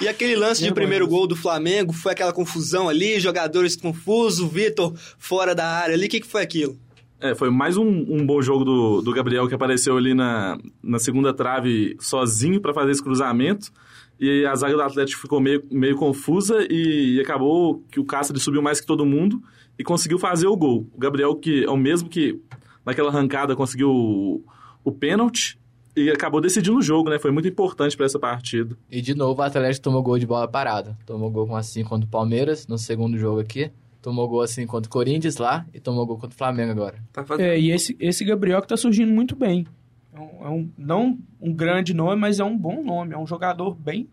E 0.00 0.06
aquele 0.06 0.36
lance 0.36 0.62
de 0.62 0.72
primeiro 0.72 1.08
gol 1.08 1.26
do 1.26 1.34
Flamengo, 1.34 1.92
foi 1.92 2.12
aquela 2.12 2.32
confusão 2.32 2.88
ali, 2.88 3.18
jogadores 3.18 3.74
confusos, 3.74 4.48
Vitor 4.52 4.94
fora 5.18 5.54
da 5.54 5.66
área 5.66 5.94
ali, 5.94 6.06
o 6.06 6.08
que, 6.08 6.20
que 6.20 6.26
foi 6.26 6.42
aquilo? 6.42 6.78
É, 7.20 7.34
foi 7.34 7.50
mais 7.50 7.76
um, 7.76 7.86
um 7.86 8.26
bom 8.26 8.42
jogo 8.42 8.64
do, 8.64 9.00
do 9.00 9.12
Gabriel 9.12 9.48
que 9.48 9.54
apareceu 9.54 9.96
ali 9.96 10.12
na, 10.12 10.58
na 10.82 10.98
segunda 10.98 11.32
trave 11.32 11.96
sozinho 11.98 12.60
pra 12.60 12.74
fazer 12.74 12.90
esse 12.90 13.02
cruzamento. 13.02 13.70
E 14.18 14.46
a 14.46 14.54
zaga 14.54 14.74
do 14.74 14.82
Atlético 14.82 15.20
ficou 15.20 15.40
meio, 15.40 15.62
meio 15.70 15.96
confusa 15.96 16.66
e, 16.70 17.20
acabou 17.20 17.82
que 17.90 18.00
o 18.00 18.04
Cáceres 18.04 18.42
subiu 18.42 18.62
mais 18.62 18.80
que 18.80 18.86
todo 18.86 19.04
mundo 19.04 19.42
e 19.78 19.84
conseguiu 19.84 20.18
fazer 20.18 20.46
o 20.46 20.56
gol. 20.56 20.86
O 20.94 20.98
Gabriel, 20.98 21.34
que 21.36 21.64
é 21.64 21.70
o 21.70 21.76
mesmo 21.76 22.08
que 22.08 22.40
naquela 22.84 23.10
arrancada 23.10 23.54
conseguiu 23.54 23.90
o, 23.90 24.44
o 24.82 24.92
pênalti 24.92 25.58
e 25.94 26.10
acabou 26.10 26.40
decidindo 26.40 26.78
o 26.78 26.82
jogo, 26.82 27.10
né? 27.10 27.18
Foi 27.18 27.30
muito 27.30 27.48
importante 27.48 27.96
pra 27.96 28.06
essa 28.06 28.18
partida. 28.18 28.76
E 28.90 29.00
de 29.02 29.14
novo 29.14 29.40
o 29.40 29.44
Atlético 29.44 29.84
tomou 29.84 30.02
gol 30.02 30.18
de 30.18 30.26
bola 30.26 30.48
parada. 30.48 30.96
Tomou 31.06 31.30
gol 31.30 31.46
com 31.46 31.56
assim 31.56 31.84
contra 31.84 32.06
o 32.06 32.10
Palmeiras 32.10 32.66
no 32.66 32.78
segundo 32.78 33.18
jogo 33.18 33.40
aqui. 33.40 33.70
Tomou 34.06 34.28
gol 34.28 34.40
assim 34.42 34.64
contra 34.68 34.86
o 34.88 34.92
Corinthians 34.92 35.36
lá 35.36 35.66
e 35.74 35.80
tomou 35.80 36.06
gol 36.06 36.16
contra 36.16 36.32
o 36.32 36.38
Flamengo 36.38 36.70
agora. 36.70 36.94
Tá 37.12 37.24
fazendo... 37.24 37.44
É, 37.44 37.58
e 37.58 37.72
esse, 37.72 37.96
esse 37.98 38.24
Gabriel 38.24 38.62
que 38.62 38.68
tá 38.68 38.76
surgindo 38.76 39.12
muito 39.12 39.34
bem. 39.34 39.66
É 40.14 40.20
um, 40.20 40.46
é 40.46 40.48
um- 40.48 40.70
não 40.78 41.18
um 41.40 41.52
grande 41.52 41.92
nome, 41.92 42.14
mas 42.20 42.38
é 42.38 42.44
um 42.44 42.56
bom 42.56 42.84
nome. 42.84 43.14
É 43.14 43.18
um 43.18 43.26
jogador 43.26 43.74
bem, 43.74 44.08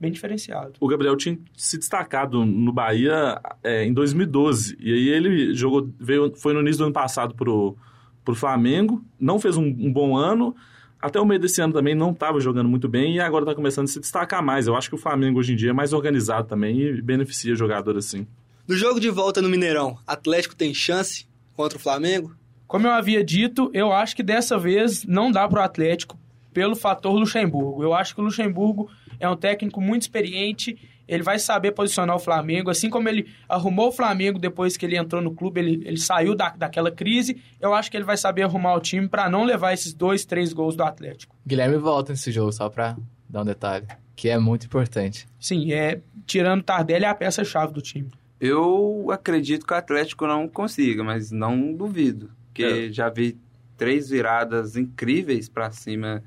bem 0.00 0.10
diferenciado. 0.10 0.72
o 0.80 0.88
Gabriel 0.88 1.14
tinha 1.16 1.38
se 1.56 1.78
destacado 1.78 2.44
no 2.44 2.72
Bahia 2.72 3.40
é, 3.62 3.84
em 3.84 3.92
2012. 3.92 4.76
E 4.80 4.92
aí 4.92 5.08
ele 5.10 5.54
jogou, 5.54 5.88
veio, 5.96 6.34
foi 6.34 6.52
no 6.52 6.58
início 6.60 6.78
do 6.78 6.84
ano 6.86 6.92
passado 6.92 7.32
pro, 7.32 7.76
pro 8.24 8.34
Flamengo, 8.34 9.00
não 9.20 9.38
fez 9.38 9.56
um, 9.56 9.62
um 9.64 9.92
bom 9.92 10.16
ano. 10.16 10.56
Até 11.00 11.20
o 11.20 11.24
meio 11.24 11.38
desse 11.38 11.60
ano 11.62 11.72
também 11.72 11.94
não 11.94 12.10
estava 12.10 12.40
jogando 12.40 12.68
muito 12.68 12.88
bem 12.88 13.14
e 13.14 13.20
agora 13.20 13.44
está 13.44 13.54
começando 13.54 13.84
a 13.84 13.88
se 13.92 14.00
destacar 14.00 14.42
mais. 14.42 14.66
Eu 14.66 14.74
acho 14.74 14.88
que 14.88 14.96
o 14.96 14.98
Flamengo 14.98 15.38
hoje 15.38 15.52
em 15.52 15.56
dia 15.56 15.70
é 15.70 15.72
mais 15.72 15.92
organizado 15.92 16.48
também 16.48 16.80
e 16.80 17.00
beneficia 17.00 17.54
jogador 17.54 17.96
assim. 17.96 18.26
No 18.68 18.74
jogo 18.74 18.98
de 18.98 19.08
volta 19.08 19.40
no 19.40 19.48
Mineirão, 19.48 19.96
Atlético 20.04 20.56
tem 20.56 20.74
chance 20.74 21.24
contra 21.54 21.78
o 21.78 21.80
Flamengo? 21.80 22.34
Como 22.66 22.84
eu 22.84 22.90
havia 22.90 23.22
dito, 23.22 23.70
eu 23.72 23.92
acho 23.92 24.16
que 24.16 24.24
dessa 24.24 24.58
vez 24.58 25.04
não 25.04 25.30
dá 25.30 25.46
pro 25.46 25.62
Atlético 25.62 26.18
pelo 26.52 26.74
fator 26.74 27.14
Luxemburgo. 27.14 27.84
Eu 27.84 27.94
acho 27.94 28.12
que 28.12 28.20
o 28.20 28.24
Luxemburgo 28.24 28.90
é 29.20 29.28
um 29.28 29.36
técnico 29.36 29.80
muito 29.80 30.02
experiente, 30.02 30.76
ele 31.06 31.22
vai 31.22 31.38
saber 31.38 31.70
posicionar 31.70 32.16
o 32.16 32.18
Flamengo, 32.18 32.68
assim 32.68 32.90
como 32.90 33.08
ele 33.08 33.28
arrumou 33.48 33.88
o 33.88 33.92
Flamengo 33.92 34.36
depois 34.36 34.76
que 34.76 34.84
ele 34.84 34.96
entrou 34.96 35.22
no 35.22 35.32
clube, 35.32 35.60
ele, 35.60 35.86
ele 35.86 35.98
saiu 35.98 36.34
da, 36.34 36.48
daquela 36.48 36.90
crise, 36.90 37.40
eu 37.60 37.72
acho 37.72 37.88
que 37.88 37.96
ele 37.96 38.04
vai 38.04 38.16
saber 38.16 38.42
arrumar 38.42 38.74
o 38.74 38.80
time 38.80 39.06
para 39.06 39.30
não 39.30 39.44
levar 39.44 39.74
esses 39.74 39.94
dois, 39.94 40.24
três 40.24 40.52
gols 40.52 40.74
do 40.74 40.82
Atlético. 40.82 41.36
Guilherme 41.46 41.76
volta 41.76 42.12
nesse 42.12 42.32
jogo, 42.32 42.50
só 42.50 42.68
pra 42.68 42.96
dar 43.28 43.42
um 43.42 43.44
detalhe. 43.44 43.86
Que 44.16 44.28
é 44.28 44.38
muito 44.38 44.66
importante. 44.66 45.28
Sim, 45.38 45.72
é, 45.72 46.00
tirando 46.26 46.62
o 46.62 46.64
Tardelli 46.64 47.04
é 47.04 47.08
a 47.08 47.14
peça-chave 47.14 47.72
do 47.72 47.80
time. 47.80 48.10
Eu 48.40 49.06
acredito 49.10 49.66
que 49.66 49.72
o 49.72 49.76
Atlético 49.76 50.26
não 50.26 50.46
consiga, 50.48 51.02
mas 51.02 51.30
não 51.30 51.72
duvido. 51.72 52.30
Porque 52.48 52.62
É. 52.64 52.92
já 52.92 53.08
vi 53.08 53.38
três 53.76 54.08
viradas 54.10 54.76
incríveis 54.76 55.48
pra 55.48 55.70
cima 55.70 56.22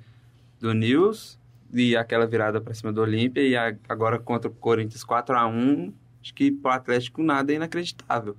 do 0.60 0.74
News 0.74 1.40
e 1.74 1.96
aquela 1.96 2.26
virada 2.26 2.60
pra 2.60 2.74
cima 2.74 2.92
do 2.92 3.02
Olímpia 3.02 3.42
e 3.42 3.56
agora 3.88 4.18
contra 4.20 4.50
o 4.50 4.54
Corinthians 4.54 5.04
4 5.04 5.36
a 5.36 5.48
1 5.48 5.94
Acho 6.22 6.34
que 6.34 6.52
pro 6.52 6.70
Atlético 6.72 7.24
nada 7.24 7.54
é 7.54 7.56
inacreditável. 7.56 8.36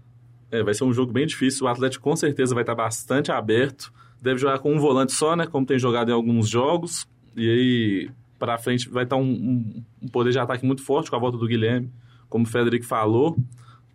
É, 0.51 0.63
vai 0.63 0.75
ser 0.75 0.85
um 0.85 0.93
jogo 0.93 1.13
bem 1.13 1.27
difícil. 1.27 1.65
O 1.65 1.69
Atlético 1.69 2.05
com 2.05 2.15
certeza 2.15 2.55
vai 2.55 2.63
estar 2.63 2.75
bastante 2.75 3.33
aberto. 3.33 3.91
Deve 4.21 4.39
jogar 4.39 4.59
com 4.59 4.75
um 4.75 4.79
volante 4.79 5.13
só, 5.13 5.35
né? 5.35 5.47
Como 5.47 5.65
tem 5.65 5.79
jogado 5.79 6.11
em 6.11 6.13
alguns 6.13 6.47
jogos. 6.47 7.09
E 7.35 7.49
aí, 7.49 8.11
para 8.39 8.59
frente, 8.59 8.87
vai 8.91 9.05
estar 9.05 9.17
um, 9.17 9.23
um- 9.23 9.83
um 10.03 10.09
poder 10.09 10.31
de 10.31 10.39
ataque 10.39 10.67
muito 10.67 10.83
forte 10.85 11.09
com 11.09 11.17
a 11.17 11.19
volta 11.19 11.39
do 11.39 11.47
Guilherme, 11.47 11.91
como 12.31 12.45
o 12.47 12.49
Frederico 12.49 12.87
falou. 12.87 13.37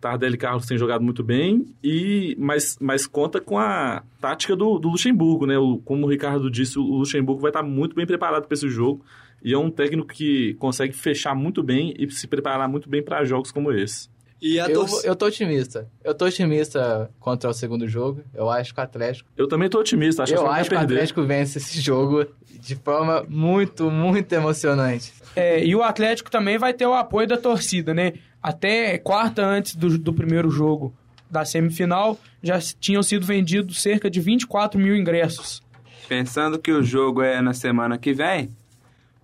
Tardelli 0.00 0.34
e 0.34 0.38
Carlos 0.38 0.66
têm 0.66 0.76
jogado 0.78 1.02
muito 1.02 1.24
bem, 1.24 1.66
e 1.82 2.36
mas, 2.38 2.76
mas 2.78 3.06
conta 3.06 3.40
com 3.40 3.58
a 3.58 4.02
tática 4.20 4.54
do, 4.54 4.78
do 4.78 4.90
Luxemburgo, 4.90 5.46
né? 5.46 5.58
O- 5.58 5.78
como 5.78 6.06
o 6.06 6.08
Ricardo 6.10 6.48
disse, 6.50 6.78
o 6.78 6.82
Luxemburgo 6.82 7.40
vai 7.40 7.48
estar 7.48 7.62
muito 7.62 7.96
bem 7.96 8.06
preparado 8.06 8.46
para 8.46 8.54
esse 8.54 8.68
jogo. 8.68 9.02
E 9.42 9.52
é 9.54 9.58
um 9.58 9.70
técnico 9.70 10.06
que 10.08 10.54
consegue 10.54 10.92
fechar 10.92 11.34
muito 11.34 11.62
bem 11.62 11.94
e 11.98 12.08
se 12.10 12.26
preparar 12.28 12.68
muito 12.68 12.88
bem 12.90 13.02
para 13.02 13.24
jogos 13.24 13.50
como 13.50 13.72
esse. 13.72 14.08
E 14.40 14.60
a 14.60 14.68
Eu, 14.68 14.86
eu 15.02 15.16
tô 15.16 15.26
otimista. 15.26 15.88
Eu 16.04 16.14
tô 16.14 16.26
otimista 16.26 17.10
contra 17.18 17.48
o 17.48 17.54
segundo 17.54 17.88
jogo. 17.88 18.20
Eu 18.34 18.50
acho 18.50 18.74
que 18.74 18.78
o 18.80 18.82
Atlético. 18.82 19.28
Eu 19.36 19.48
também 19.48 19.68
tô 19.68 19.78
otimista, 19.80 20.22
acho 20.24 20.32
que 20.32 20.38
eu 20.38 20.42
o 20.42 20.44
Flamengo 20.44 20.60
acho 20.60 20.70
que 20.70 20.76
o. 20.76 20.78
Atlético 20.78 21.22
vence 21.24 21.56
esse 21.58 21.80
jogo 21.80 22.26
de 22.60 22.76
forma 22.76 23.24
muito, 23.28 23.90
muito 23.90 24.30
emocionante. 24.32 25.12
É, 25.34 25.64
e 25.64 25.74
o 25.74 25.82
Atlético 25.82 26.30
também 26.30 26.58
vai 26.58 26.74
ter 26.74 26.86
o 26.86 26.92
apoio 26.94 27.26
da 27.26 27.36
torcida, 27.38 27.94
né? 27.94 28.12
Até 28.42 28.98
quarta 28.98 29.44
antes 29.44 29.74
do, 29.74 29.98
do 29.98 30.12
primeiro 30.12 30.50
jogo, 30.50 30.94
da 31.30 31.44
semifinal, 31.44 32.18
já 32.42 32.58
tinham 32.60 33.02
sido 33.02 33.26
vendidos 33.26 33.82
cerca 33.82 34.08
de 34.08 34.20
24 34.20 34.78
mil 34.78 34.96
ingressos. 34.96 35.62
Pensando 36.08 36.58
que 36.58 36.70
o 36.70 36.82
jogo 36.82 37.22
é 37.22 37.40
na 37.40 37.52
semana 37.52 37.98
que 37.98 38.12
vem, 38.12 38.50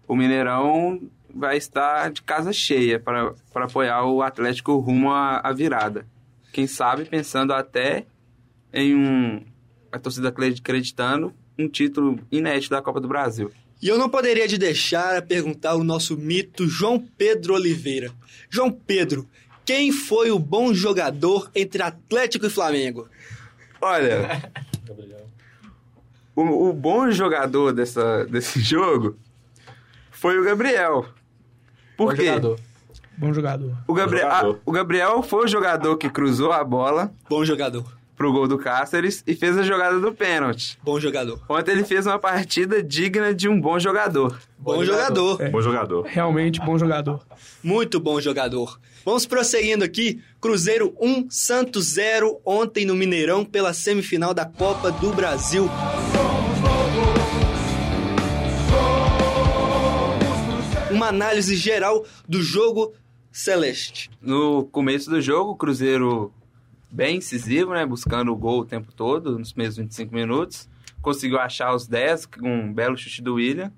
o 0.09 0.17
Mineirão 0.17 1.01
vai 1.35 1.57
estar 1.57 2.11
de 2.11 2.23
casa 2.23 2.53
cheia 2.53 2.99
para 2.99 3.33
apoiar 3.55 4.05
o 4.05 4.23
Atlético 4.23 4.77
rumo 4.79 5.11
à, 5.11 5.39
à 5.39 5.53
virada. 5.53 6.05
Quem 6.53 6.67
sabe 6.67 7.05
pensando 7.05 7.53
até 7.53 8.05
em 8.73 8.95
um. 8.95 9.43
a 9.91 9.99
torcida 9.99 10.29
acreditando 10.29 11.33
um 11.59 11.69
título 11.69 12.19
inédito 12.31 12.71
da 12.71 12.83
Copa 12.83 13.01
do 13.01 13.09
Brasil. 13.09 13.51
E 13.83 13.89
eu 13.89 13.99
não 13.99 14.09
poderia 14.09 14.47
de 14.47 14.57
deixar 14.57 15.17
a 15.17 15.23
perguntar 15.23 15.75
o 15.75 15.83
nosso 15.83 16.17
mito 16.17 16.69
João 16.69 17.01
Pedro 17.19 17.55
Oliveira. 17.55 18.13
João 18.49 18.71
Pedro, 18.71 19.29
quem 19.65 19.91
foi 19.91 20.31
o 20.31 20.39
bom 20.39 20.73
jogador 20.73 21.51
entre 21.55 21.83
Atlético 21.83 22.47
e 22.47 22.51
Flamengo? 22.51 23.09
Olha, 23.81 24.41
o, 26.37 26.69
o 26.69 26.73
bom 26.73 27.11
jogador 27.11 27.73
dessa, 27.73 28.25
desse 28.27 28.61
jogo 28.63 29.17
foi 30.11 30.39
o 30.39 30.45
Gabriel. 30.45 31.07
Por 31.97 32.11
Bom 32.11 32.15
quê? 32.17 32.27
jogador. 32.27 32.61
Bom 33.19 33.33
jogador. 33.33 33.77
O, 33.87 33.93
Gabriel, 33.95 34.25
Bom 34.29 34.35
jogador. 34.37 34.55
a- 34.57 34.61
o 34.65 34.73
Gabriel 34.73 35.23
foi 35.23 35.45
o 35.45 35.49
jogador 35.49 35.97
que 35.97 36.09
cruzou 36.09 36.53
a 36.53 36.65
bola 36.65 37.13
Bom 37.29 37.45
jogador. 37.45 37.85
Pro 38.23 38.33
gol 38.33 38.47
do 38.47 38.57
Cáceres 38.57 39.25
e 39.27 39.35
fez 39.35 39.59
a 39.59 39.65
jogada 39.65 39.99
do 39.99 40.13
pênalti. 40.13 40.79
Bom 40.81 41.01
jogador. 41.01 41.41
Ontem 41.49 41.73
ele 41.73 41.83
fez 41.83 42.07
uma 42.07 42.21
partida 42.21 42.81
digna 42.81 43.35
de 43.35 43.49
um 43.49 43.61
bom 43.61 43.81
jogador. 43.81 44.39
Bom, 44.57 44.85
jogador. 44.85 45.43
É. 45.43 45.49
Bom 45.49 45.61
jogador. 45.61 46.07
Realmente 46.07 46.61
bom 46.61 46.79
jogador. 46.79 47.27
Muito 47.65 47.99
bom 47.99 48.21
jogador. 48.21 48.79
Vamos 49.05 49.27
prosseguindo 49.27 49.83
aqui. 49.83 50.23
Cruzeiro 50.41 50.95
1, 51.01 51.27
Santos 51.31 51.95
0, 51.95 52.41
ontem 52.47 52.87
no 52.87 52.95
Mineirão 52.95 53.45
pela 53.45 53.75
semifinal 53.75 54.33
da 54.33 54.47
Copa 54.47 54.93
do 54.93 55.13
Brasil. 55.13 55.69
Uma 60.93 61.09
análise 61.09 61.57
geral 61.57 62.07
do 62.29 62.41
jogo 62.41 62.93
celeste. 63.33 64.09
No 64.21 64.65
começo 64.67 65.11
do 65.11 65.21
jogo, 65.21 65.51
o 65.51 65.57
Cruzeiro 65.57 66.33
bem 66.93 67.17
incisivo, 67.17 67.73
né? 67.73 67.87
Buscando 67.87 68.31
o 68.31 68.37
gol 68.37 68.61
o 68.61 68.65
tempo 68.67 68.93
todo, 68.93 69.39
nos 69.39 69.53
primeiros 69.53 69.79
25 69.79 70.15
minutos. 70.15 70.69
Conseguiu 71.01 71.41
achar 71.41 71.75
os 71.75 71.89
10 71.89 72.27
com 72.27 72.47
um 72.47 72.73
belo 72.73 72.97
chute 72.97 73.23
do 73.23 73.35
William. 73.35 73.73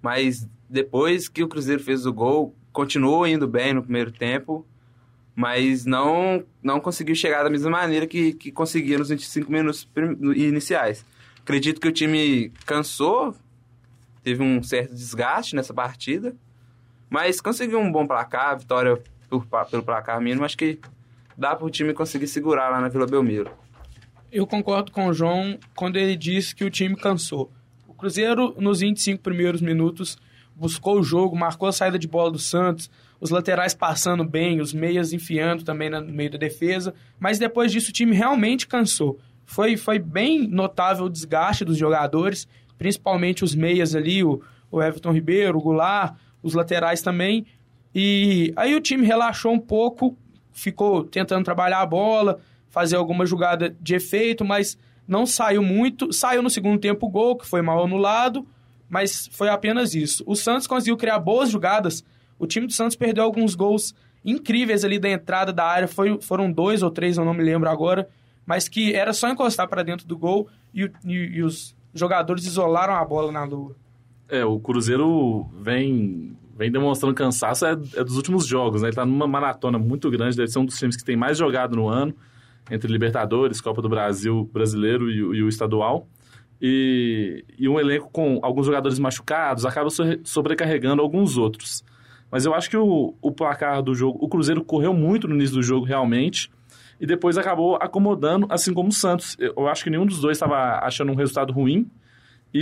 Mas 0.00 0.48
depois 0.68 1.28
que 1.28 1.44
o 1.44 1.48
Cruzeiro 1.48 1.82
fez 1.82 2.06
o 2.06 2.12
gol, 2.12 2.54
continuou 2.72 3.26
indo 3.26 3.46
bem 3.46 3.74
no 3.74 3.82
primeiro 3.82 4.10
tempo. 4.10 4.66
Mas 5.34 5.84
não, 5.84 6.42
não 6.62 6.80
conseguiu 6.80 7.14
chegar 7.14 7.42
da 7.42 7.50
mesma 7.50 7.70
maneira 7.70 8.06
que, 8.06 8.32
que 8.32 8.50
conseguia 8.50 8.96
nos 8.96 9.10
25 9.10 9.52
minutos 9.52 9.86
iniciais. 10.34 11.04
Acredito 11.42 11.78
que 11.78 11.88
o 11.88 11.92
time 11.92 12.50
cansou, 12.64 13.36
teve 14.22 14.42
um 14.42 14.62
certo 14.62 14.94
desgaste 14.94 15.54
nessa 15.54 15.74
partida. 15.74 16.34
Mas 17.10 17.38
conseguiu 17.38 17.78
um 17.78 17.92
bom 17.92 18.06
placar, 18.06 18.58
vitória 18.58 19.00
por 19.28 19.46
pelo 19.70 19.82
placar 19.82 20.20
mínimo. 20.20 20.44
Acho 20.44 20.56
que 20.56 20.80
dá 21.36 21.54
para 21.54 21.66
o 21.66 21.70
time 21.70 21.92
conseguir 21.92 22.26
segurar 22.26 22.70
lá 22.70 22.80
na 22.80 22.88
Vila 22.88 23.06
Belmiro. 23.06 23.50
Eu 24.32 24.46
concordo 24.46 24.90
com 24.90 25.06
o 25.06 25.12
João 25.12 25.58
quando 25.74 25.96
ele 25.96 26.16
disse 26.16 26.54
que 26.54 26.64
o 26.64 26.70
time 26.70 26.96
cansou. 26.96 27.50
O 27.86 27.94
Cruzeiro, 27.94 28.54
nos 28.58 28.80
25 28.80 29.22
primeiros 29.22 29.60
minutos, 29.60 30.18
buscou 30.54 30.98
o 30.98 31.02
jogo, 31.02 31.36
marcou 31.36 31.68
a 31.68 31.72
saída 31.72 31.98
de 31.98 32.08
bola 32.08 32.30
do 32.30 32.38
Santos, 32.38 32.90
os 33.20 33.30
laterais 33.30 33.74
passando 33.74 34.24
bem, 34.24 34.60
os 34.60 34.72
meias 34.72 35.12
enfiando 35.12 35.64
também 35.64 35.88
no 35.88 36.02
meio 36.02 36.30
da 36.30 36.38
defesa, 36.38 36.94
mas 37.18 37.38
depois 37.38 37.72
disso 37.72 37.90
o 37.90 37.92
time 37.92 38.14
realmente 38.14 38.66
cansou. 38.66 39.18
Foi, 39.44 39.76
foi 39.76 39.98
bem 39.98 40.46
notável 40.48 41.06
o 41.06 41.10
desgaste 41.10 41.64
dos 41.64 41.76
jogadores, 41.76 42.48
principalmente 42.76 43.44
os 43.44 43.54
meias 43.54 43.94
ali, 43.94 44.24
o, 44.24 44.42
o 44.70 44.82
Everton 44.82 45.12
Ribeiro, 45.12 45.58
o 45.58 45.60
Goulart, 45.60 46.16
os 46.42 46.54
laterais 46.54 47.00
também. 47.00 47.46
E 47.94 48.52
aí 48.56 48.74
o 48.74 48.80
time 48.80 49.06
relaxou 49.06 49.52
um 49.52 49.58
pouco, 49.58 50.16
ficou 50.56 51.04
tentando 51.04 51.44
trabalhar 51.44 51.80
a 51.80 51.86
bola, 51.86 52.38
fazer 52.70 52.96
alguma 52.96 53.24
jogada 53.26 53.76
de 53.80 53.94
efeito, 53.94 54.44
mas 54.44 54.78
não 55.06 55.24
saiu 55.26 55.62
muito. 55.62 56.12
Saiu 56.12 56.42
no 56.42 56.50
segundo 56.50 56.80
tempo 56.80 57.06
o 57.06 57.10
gol, 57.10 57.36
que 57.36 57.46
foi 57.46 57.62
mal 57.62 57.84
anulado, 57.84 58.46
mas 58.88 59.28
foi 59.32 59.48
apenas 59.48 59.94
isso. 59.94 60.24
O 60.26 60.34
Santos 60.34 60.66
conseguiu 60.66 60.96
criar 60.96 61.18
boas 61.18 61.50
jogadas. 61.50 62.04
O 62.38 62.46
time 62.46 62.66
do 62.66 62.72
Santos 62.72 62.96
perdeu 62.96 63.22
alguns 63.24 63.54
gols 63.54 63.94
incríveis 64.24 64.84
ali 64.84 64.98
da 64.98 65.08
entrada 65.10 65.52
da 65.52 65.64
área. 65.64 65.86
Foi, 65.88 66.20
foram 66.20 66.50
dois 66.50 66.82
ou 66.82 66.90
três, 66.90 67.16
eu 67.16 67.24
não 67.24 67.34
me 67.34 67.42
lembro 67.44 67.68
agora. 67.68 68.08
Mas 68.44 68.68
que 68.68 68.94
era 68.94 69.12
só 69.12 69.28
encostar 69.28 69.68
para 69.68 69.82
dentro 69.82 70.06
do 70.06 70.16
gol 70.16 70.48
e, 70.74 70.90
e- 71.04 71.12
e 71.36 71.42
os 71.42 71.74
jogadores 71.94 72.44
isolaram 72.44 72.94
a 72.94 73.04
bola 73.04 73.30
na 73.32 73.44
lua. 73.44 73.74
É, 74.28 74.44
o 74.44 74.58
Cruzeiro 74.58 75.46
vem, 75.60 76.36
vem 76.56 76.70
demonstrando 76.70 77.14
cansaço 77.14 77.66
é, 77.66 77.72
é 77.72 78.02
dos 78.02 78.16
últimos 78.16 78.46
jogos, 78.46 78.82
né? 78.82 78.88
Ele 78.88 78.96
tá 78.96 79.04
numa 79.04 79.26
maratona 79.26 79.78
muito 79.78 80.10
grande, 80.10 80.36
deve 80.36 80.48
ser 80.48 80.58
um 80.58 80.64
dos 80.64 80.78
times 80.78 80.96
que 80.96 81.04
tem 81.04 81.16
mais 81.16 81.38
jogado 81.38 81.76
no 81.76 81.88
ano, 81.88 82.14
entre 82.70 82.90
Libertadores, 82.90 83.60
Copa 83.60 83.82
do 83.82 83.88
Brasil, 83.88 84.48
Brasileiro 84.52 85.10
e, 85.10 85.18
e 85.18 85.42
o 85.42 85.48
Estadual. 85.48 86.08
E, 86.60 87.44
e 87.58 87.68
um 87.68 87.78
elenco 87.78 88.08
com 88.10 88.40
alguns 88.42 88.64
jogadores 88.64 88.98
machucados 88.98 89.66
acaba 89.66 89.90
so- 89.90 90.02
sobrecarregando 90.24 91.02
alguns 91.02 91.36
outros. 91.36 91.84
Mas 92.30 92.46
eu 92.46 92.54
acho 92.54 92.70
que 92.70 92.76
o, 92.76 93.14
o 93.20 93.30
placar 93.30 93.82
do 93.82 93.94
jogo, 93.94 94.18
o 94.20 94.28
Cruzeiro 94.28 94.64
correu 94.64 94.94
muito 94.94 95.28
no 95.28 95.34
início 95.34 95.54
do 95.56 95.62
jogo 95.62 95.84
realmente, 95.84 96.50
e 96.98 97.06
depois 97.06 97.36
acabou 97.36 97.76
acomodando, 97.76 98.46
assim 98.48 98.72
como 98.72 98.88
o 98.88 98.92
Santos. 98.92 99.36
Eu 99.38 99.68
acho 99.68 99.84
que 99.84 99.90
nenhum 99.90 100.06
dos 100.06 100.20
dois 100.20 100.36
estava 100.36 100.80
achando 100.82 101.12
um 101.12 101.14
resultado 101.14 101.52
ruim, 101.52 101.86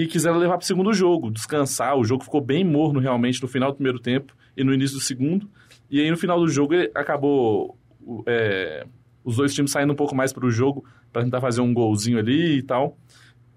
e 0.02 0.07
quiseram 0.09 0.38
levar 0.38 0.57
para 0.57 0.64
o 0.64 0.66
segundo 0.66 0.92
jogo, 0.92 1.30
descansar. 1.30 1.96
O 1.96 2.04
jogo 2.04 2.24
ficou 2.24 2.40
bem 2.40 2.64
morno 2.64 2.98
realmente 2.98 3.40
no 3.40 3.46
final 3.46 3.70
do 3.70 3.76
primeiro 3.76 4.00
tempo 4.00 4.35
e 4.57 4.64
no 4.64 4.74
início 4.74 4.96
do 4.96 5.02
segundo. 5.02 5.48
E 5.88 6.00
aí 6.00 6.11
no 6.11 6.16
final 6.16 6.40
do 6.40 6.48
jogo 6.48 6.74
acabou 6.94 7.78
é, 8.26 8.87
os 9.22 9.37
dois 9.37 9.54
times 9.54 9.70
saindo 9.70 9.92
um 9.92 9.96
pouco 9.96 10.14
mais 10.14 10.33
para 10.33 10.44
o 10.44 10.50
jogo 10.50 10.85
para 11.12 11.22
tentar 11.22 11.40
fazer 11.40 11.61
um 11.61 11.72
golzinho 11.72 12.18
ali 12.18 12.59
e 12.59 12.62
tal. 12.62 12.98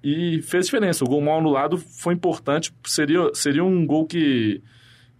E 0.03 0.41
fez 0.43 0.65
diferença. 0.65 1.03
O 1.03 1.07
gol 1.07 1.21
mal 1.21 1.39
anulado 1.39 1.77
foi 1.77 2.13
importante. 2.13 2.71
Seria, 2.85 3.33
seria 3.33 3.63
um 3.63 3.85
gol 3.85 4.05
que, 4.05 4.61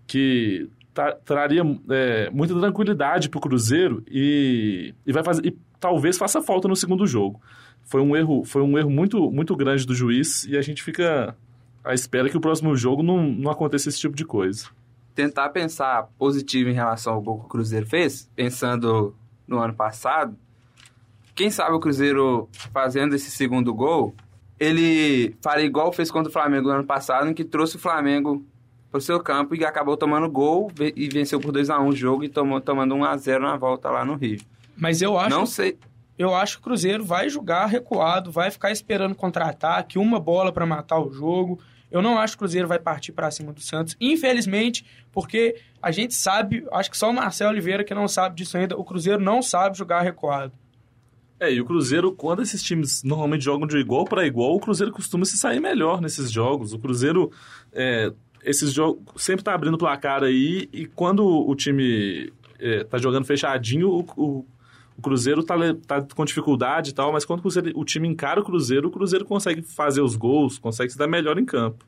que 0.06 0.69
tra- 0.93 1.15
traria 1.15 1.63
é, 1.89 2.30
muita 2.30 2.53
tranquilidade 2.53 3.27
para 3.27 3.39
o 3.39 3.41
Cruzeiro 3.41 4.03
e, 4.08 4.93
e 5.06 5.12
vai 5.12 5.23
fazer 5.23 5.47
e 5.47 5.58
talvez 5.80 6.18
faça 6.18 6.42
falta 6.42 6.68
no 6.68 6.76
segundo 6.76 7.06
jogo. 7.06 7.42
Foi 7.84 8.02
um 8.02 8.16
erro, 8.16 8.44
foi 8.44 8.62
um 8.62 8.78
erro 8.78 8.90
muito, 8.90 9.32
muito 9.32 9.56
grande 9.56 9.86
do 9.86 9.96
juiz 9.96 10.44
e 10.46 10.58
a 10.58 10.62
gente 10.62 10.84
fica 10.84 11.36
à 11.84 11.94
espera 11.94 12.30
que 12.30 12.38
o 12.38 12.42
próximo 12.42 12.76
jogo 12.76 13.02
não, 13.02 13.24
não 13.24 13.52
aconteça 13.52 13.90
esse 13.90 14.00
tipo 14.00 14.16
de 14.16 14.26
coisa. 14.26 14.68
Tentar 15.16 15.50
pensar 15.50 16.10
positivo 16.18 16.70
em 16.70 16.74
relação 16.74 17.13
ao 17.13 17.22
gol 17.22 17.40
que 17.40 17.46
o 17.46 17.50
Cruzeiro 17.50 17.86
fez, 17.86 18.30
pensando 18.36 19.16
no 19.48 19.60
ano 19.60 19.74
passado, 19.74 20.36
quem 21.34 21.50
sabe 21.50 21.76
o 21.76 21.80
Cruzeiro 21.80 22.50
fazendo 22.74 23.16
esse 23.16 23.32
segundo 23.32 23.74
gol, 23.74 24.13
ele 24.60 25.36
faria 25.42 25.66
igual 25.66 25.94
fez 25.94 26.12
contra 26.12 26.30
o 26.30 26.34
Flamengo 26.34 26.68
no 26.68 26.76
ano 26.76 26.84
passado, 26.84 27.30
em 27.30 27.34
que 27.34 27.46
trouxe 27.46 27.78
o 27.78 27.80
Flamengo 27.80 28.46
para 28.92 28.98
o 28.98 29.02
seu 29.02 29.20
campo 29.20 29.56
e 29.56 29.63
acabou 29.63 29.96
tomando 29.96 30.30
gol 30.30 30.72
e 30.80 31.08
venceu 31.08 31.40
por 31.40 31.52
2 31.52 31.70
a 31.70 31.80
1 31.80 31.88
o 31.88 31.96
jogo 31.96 32.24
e 32.24 32.30
tomou, 32.30 32.60
tomando 32.60 32.96
1 32.96 33.04
a 33.06 33.18
0 33.18 33.44
na 33.44 33.56
volta 33.56 33.90
lá 33.90 34.04
no 34.04 34.16
Rio. 34.16 34.40
Mas 34.78 35.02
eu 35.02 35.18
acho 35.18 35.36
Não 35.36 35.46
sei, 35.46 35.78
eu 36.18 36.34
acho 36.34 36.56
que 36.58 36.62
o 36.62 36.63
Cruzeiro 36.63 37.04
vai 37.04 37.30
jogar 37.30 37.68
recuado, 37.68 38.32
vai 38.32 38.50
ficar 38.50 38.72
esperando 38.72 39.13
contra-ataque, 39.13 40.00
uma 40.00 40.20
bola 40.20 40.52
para 40.52 40.66
matar 40.66 41.00
o 41.00 41.12
jogo. 41.12 41.60
Eu 41.92 42.02
não 42.02 42.18
acho 42.18 42.34
que 42.34 42.38
o 42.38 42.40
Cruzeiro 42.40 42.68
vai 42.68 42.80
partir 42.80 43.12
para 43.12 43.30
cima 43.30 43.54
do 43.54 43.62
Santos, 43.62 43.96
infelizmente, 44.02 44.84
porque 45.12 45.56
a 45.82 45.92
gente 45.92 46.16
sabe, 46.16 46.66
acho 46.72 46.90
que 46.90 46.98
só 46.98 47.10
o 47.10 47.13
Marcelo 47.13 47.52
Oliveira 47.52 47.84
que 47.84 47.94
não 47.94 48.08
sabe 48.08 48.36
disso 48.36 48.58
ainda, 48.58 48.76
o 48.76 48.84
Cruzeiro 48.84 49.22
não 49.22 49.42
sabe 49.42 49.78
jogar 49.78 50.02
recuado. 50.02 50.52
É, 51.40 51.54
e 51.54 51.62
o 51.62 51.66
Cruzeiro, 51.66 52.12
quando 52.12 52.42
esses 52.42 52.63
times 52.63 53.04
normalmente 53.04 53.46
jogam 53.46 53.68
de 53.68 53.78
igual 53.78 54.06
para 54.06 54.26
igual, 54.26 54.56
o 54.56 54.60
Cruzeiro 54.60 54.92
costuma 54.92 55.24
se 55.24 55.38
sair 55.38 55.60
melhor 55.60 56.02
nesses 56.02 56.32
jogos. 56.32 56.74
O 56.74 56.80
Cruzeiro, 56.80 57.32
é, 57.72 58.12
esses 58.44 58.74
jogos, 58.74 59.04
sempre 59.18 59.44
tá 59.44 59.54
abrindo 59.54 59.78
placar 59.78 60.24
aí, 60.24 60.68
e 60.74 60.88
quando 60.88 61.24
o 61.24 61.56
time 61.56 62.34
é, 62.60 62.84
tá 62.86 62.98
jogando 62.98 63.26
fechadinho, 63.26 63.88
o, 63.88 64.06
o, 64.18 64.46
o 64.97 65.01
Cruzeiro 65.01 65.43
tá, 65.43 65.55
tá 65.86 66.01
com 66.15 66.25
dificuldade 66.25 66.89
e 66.89 66.93
tal, 66.93 67.12
mas 67.12 67.23
quando 67.23 67.39
o, 67.39 67.41
Cruzeiro- 67.43 67.71
o 67.75 67.86
time 67.86 68.07
encara 68.07 68.39
o 68.39 68.43
Cruzeiro, 68.43 68.88
o 68.88 68.91
Cruzeiro 68.91 69.23
consegue 69.25 69.62
fazer 69.62 70.01
os 70.01 70.15
gols, 70.15 70.57
consegue 70.57 70.91
se 70.91 70.97
dar 70.97 71.07
melhor 71.07 71.38
em 71.38 71.45
campo. 71.45 71.86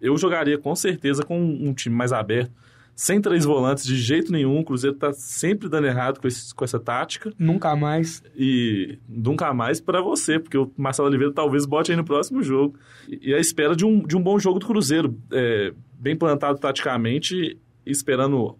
Eu 0.00 0.16
jogaria 0.16 0.58
com 0.58 0.74
certeza 0.74 1.22
com 1.24 1.40
um 1.40 1.72
time 1.74 1.94
mais 1.94 2.12
aberto, 2.12 2.52
sem 2.94 3.20
três 3.20 3.44
volantes 3.44 3.84
de 3.84 3.96
jeito 3.96 4.30
nenhum. 4.30 4.60
O 4.60 4.64
Cruzeiro 4.64 4.96
tá 4.96 5.12
sempre 5.12 5.68
dando 5.68 5.86
errado 5.86 6.20
com, 6.20 6.28
esse- 6.28 6.54
com 6.54 6.64
essa 6.64 6.78
tática 6.78 7.32
Nunca 7.38 7.74
mais. 7.74 8.22
e 8.36 8.98
nunca 9.08 9.52
mais 9.54 9.80
para 9.80 10.00
você, 10.02 10.38
porque 10.38 10.58
o 10.58 10.70
Marcelo 10.76 11.08
Oliveira 11.08 11.32
talvez 11.32 11.64
bote 11.66 11.90
aí 11.90 11.96
no 11.96 12.04
próximo 12.04 12.42
jogo. 12.42 12.76
E, 13.08 13.30
e 13.30 13.34
a 13.34 13.38
espera 13.38 13.74
de 13.74 13.84
um, 13.84 14.02
de 14.06 14.16
um 14.16 14.22
bom 14.22 14.38
jogo 14.38 14.58
do 14.58 14.66
Cruzeiro, 14.66 15.16
é, 15.32 15.72
bem 15.98 16.14
plantado 16.16 16.58
taticamente, 16.58 17.56
esperando 17.86 18.56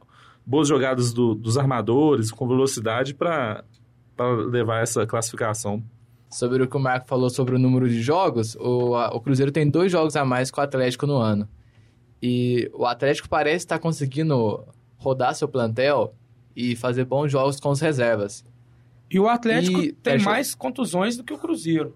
boas 0.47 0.67
jogadas 0.69 1.13
do- 1.13 1.35
dos 1.35 1.59
armadores, 1.59 2.31
com 2.31 2.49
velocidade, 2.49 3.15
para 3.15 3.63
para 4.17 4.31
levar 4.37 4.83
essa 4.83 5.07
classificação. 5.07 5.83
Sobre 6.31 6.63
o 6.63 6.69
que 6.69 6.77
o 6.77 6.81
Marco 6.81 7.07
falou 7.09 7.29
sobre 7.29 7.55
o 7.55 7.59
número 7.59 7.89
de 7.89 8.01
jogos, 8.01 8.55
o, 8.57 8.95
a- 8.95 9.09
o 9.15 9.21
Cruzeiro 9.21 9.53
tem 9.53 9.69
dois 9.69 9.93
jogos 9.93 10.17
a 10.17 10.25
mais 10.25 10.51
que 10.51 10.59
o 10.59 10.63
Atlético 10.63 11.07
no 11.07 11.17
ano. 11.17 11.47
E 12.23 12.71
o 12.75 12.87
Atlético 12.87 13.29
parece 13.29 13.65
estar 13.65 13.79
conseguindo 13.79 14.65
rodar 14.97 15.35
seu 15.35 15.49
plantel 15.49 16.15
e 16.55 16.77
fazer 16.77 17.05
bons 17.05 17.31
jogos 17.31 17.59
com 17.59 17.71
as 17.71 17.81
reservas. 17.81 18.45
E 19.11 19.19
o 19.21 19.29
Atlético 19.29 19.79
E- 19.81 19.93
tem 19.93 20.15
fecha- 20.15 20.31
mais 20.31 20.55
contusões 20.55 21.17
do 21.17 21.25
que 21.25 21.33
o 21.35 21.39
Cruzeiro. 21.39 21.95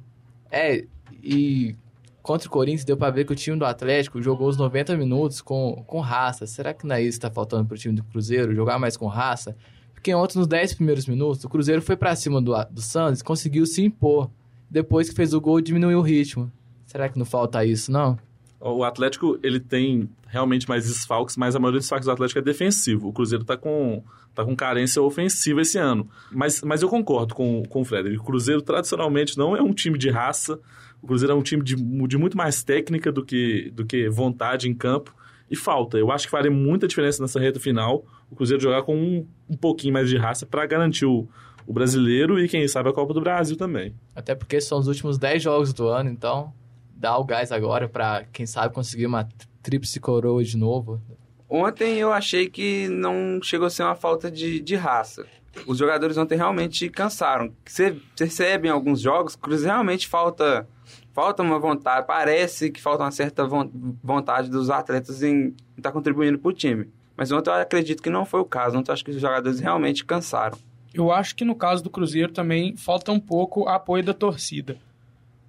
É, 0.51 0.85
e 1.23 1.75
contra 2.23 2.49
o 2.49 2.51
Corinthians 2.51 2.85
deu 2.85 2.97
pra 2.97 3.09
ver 3.11 3.25
que 3.25 3.33
o 3.33 3.37
time 3.37 3.57
do 3.59 3.65
Atlético 3.65 4.21
jogou 4.21 4.49
os 4.49 4.57
90 4.57 4.97
minutos 4.97 5.41
com, 5.41 5.83
com 5.87 6.01
raça. 6.01 6.47
Será 6.47 6.75
que 6.75 6.87
não 6.87 6.97
é 6.97 7.03
isso 7.03 7.19
que 7.19 7.27
tá 7.27 7.31
faltando 7.31 7.65
pro 7.67 7.79
time 7.79 7.95
do 7.95 8.05
Cruzeiro? 8.05 8.55
Jogar 8.55 8.79
mais 8.79 8.97
com 8.97 9.07
raça? 9.07 9.57
Porque 9.97 10.15
ontem, 10.15 10.39
nos 10.39 10.47
10 10.47 10.75
primeiros 10.75 11.07
minutos, 11.07 11.43
o 11.43 11.49
Cruzeiro 11.49 11.83
foi 11.83 11.97
pra 11.97 12.15
cima 12.15 12.41
do, 12.41 12.53
do 12.71 12.81
Santos 12.81 13.23
conseguiu 13.23 13.67
se 13.67 13.83
impor. 13.83 14.31
Depois 14.71 15.09
que 15.09 15.17
fez 15.17 15.33
o 15.33 15.41
gol, 15.41 15.61
diminuiu 15.61 15.99
o 15.99 16.03
ritmo. 16.03 16.53
Será 16.87 17.09
que 17.09 17.19
não 17.19 17.27
falta 17.27 17.65
isso, 17.65 17.91
não? 17.91 18.17
O 18.61 18.85
Atlético, 18.85 19.39
ele 19.43 19.59
tem 19.59 20.09
realmente 20.29 20.69
mais 20.69 20.87
desfalques, 20.87 21.37
mas 21.37 21.57
a 21.57 21.59
maioria 21.59 21.79
dos 21.79 21.87
desfalques 21.87 22.07
do 22.07 22.13
Atlético 22.13 22.39
é 22.39 22.43
defensivo. 22.43 23.09
O 23.09 23.13
Cruzeiro 23.13 23.45
tá 23.45 23.57
com, 23.57 24.03
tá 24.35 24.45
com 24.45 24.55
carência 24.55 25.01
ofensiva 25.03 25.63
esse 25.63 25.79
ano. 25.79 26.09
Mas, 26.31 26.63
mas 26.63 26.83
eu 26.83 26.89
concordo 26.89 27.35
com, 27.35 27.63
com 27.65 27.81
o 27.81 27.85
Frederico. 27.85 28.23
O 28.23 28.27
Cruzeiro, 28.27 28.63
tradicionalmente, 28.63 29.37
não 29.37 29.57
é 29.57 29.63
um 29.63 29.73
time 29.73 29.99
de 29.99 30.11
raça. 30.11 30.61
O 31.03 31.07
Cruzeiro 31.07 31.33
é 31.33 31.37
um 31.37 31.43
time 31.43 31.65
de, 31.65 31.75
de 31.75 32.19
muito 32.19 32.37
mais 32.37 32.63
técnica 32.63 33.11
do 33.11 33.25
que, 33.25 33.73
do 33.75 33.85
que 33.85 34.09
vontade 34.09 34.69
em 34.69 34.75
campo. 34.75 35.15
E 35.51 35.57
falta. 35.57 35.97
Eu 35.97 36.11
acho 36.11 36.27
que 36.27 36.31
faria 36.31 36.51
muita 36.51 36.87
diferença 36.87 37.23
nessa 37.23 37.41
reta 37.41 37.59
final 37.59 38.05
o 38.31 38.37
Cruzeiro 38.37 38.63
jogar 38.63 38.83
com 38.83 38.97
um, 38.97 39.27
um 39.49 39.57
pouquinho 39.57 39.93
mais 39.95 40.09
de 40.09 40.17
raça 40.17 40.45
para 40.47 40.65
garantir 40.67 41.07
o, 41.07 41.29
o 41.67 41.73
brasileiro 41.73 42.39
e, 42.41 42.49
quem 42.49 42.67
sabe, 42.69 42.89
a 42.89 42.93
Copa 42.93 43.13
do 43.15 43.21
Brasil 43.21 43.57
também. 43.57 43.95
Até 44.15 44.35
porque 44.35 44.61
são 44.61 44.79
os 44.79 44.89
últimos 44.89 45.19
10 45.19 45.43
jogos 45.43 45.73
do 45.73 45.87
ano, 45.89 46.11
então 46.11 46.53
dá 46.95 47.17
o 47.19 47.25
gás 47.25 47.53
agora 47.53 47.89
pra, 47.89 48.25
quem 48.33 48.47
sabe, 48.47 48.75
conseguir 48.75 49.07
uma 49.07 49.29
tríplice 49.63 50.01
coroa 50.01 50.43
de 50.43 50.57
novo. 50.57 51.01
Ontem 51.49 51.97
eu 51.99 52.13
achei 52.13 52.49
que 52.49 52.89
não 52.89 53.39
chegou 53.43 53.67
a 53.67 53.71
ser 53.71 53.83
uma 53.85 53.95
falta 53.95 54.31
de, 54.31 54.61
de 54.61 54.75
raça. 54.75 55.25
Os 55.67 55.79
jogadores 55.79 56.17
ontem 56.19 56.35
realmente 56.37 56.89
cansaram. 56.91 57.53
Você 57.65 57.97
percebe 58.17 58.69
em 58.69 58.71
alguns 58.71 59.01
jogos 59.01 59.37
que 59.37 59.55
realmente 59.57 60.07
falta, 60.09 60.69
falta 61.13 61.43
uma 61.43 61.59
vontade. 61.59 62.07
Parece 62.07 62.71
que 62.71 62.81
falta 62.83 63.05
uma 63.05 63.11
certa 63.11 63.47
von- 63.47 63.71
vontade 64.03 64.51
dos 64.51 64.69
atletas 64.71 65.23
em 65.23 65.55
estar 65.77 65.93
contribuindo 65.93 66.39
para 66.39 66.49
o 66.49 66.53
time. 66.53 66.89
Mas 67.17 67.33
ontem 67.33 67.51
eu 67.51 67.55
acredito 67.55 68.03
que 68.03 68.11
não 68.11 68.25
foi 68.25 68.41
o 68.41 68.45
caso. 68.45 68.77
Ontem 68.77 68.91
eu 68.91 68.95
acho 68.95 69.05
que 69.05 69.11
os 69.11 69.21
jogadores 69.21 69.59
realmente 69.59 70.05
cansaram. 70.05 70.59
Eu 70.93 71.11
acho 71.11 71.35
que 71.35 71.45
no 71.45 71.55
caso 71.55 71.83
do 71.83 71.91
Cruzeiro 71.91 72.33
também 72.33 72.77
falta 72.77 73.13
um 73.13 73.21
pouco 73.21 73.69
apoio 73.69 74.03
da 74.03 74.15
torcida. 74.15 74.79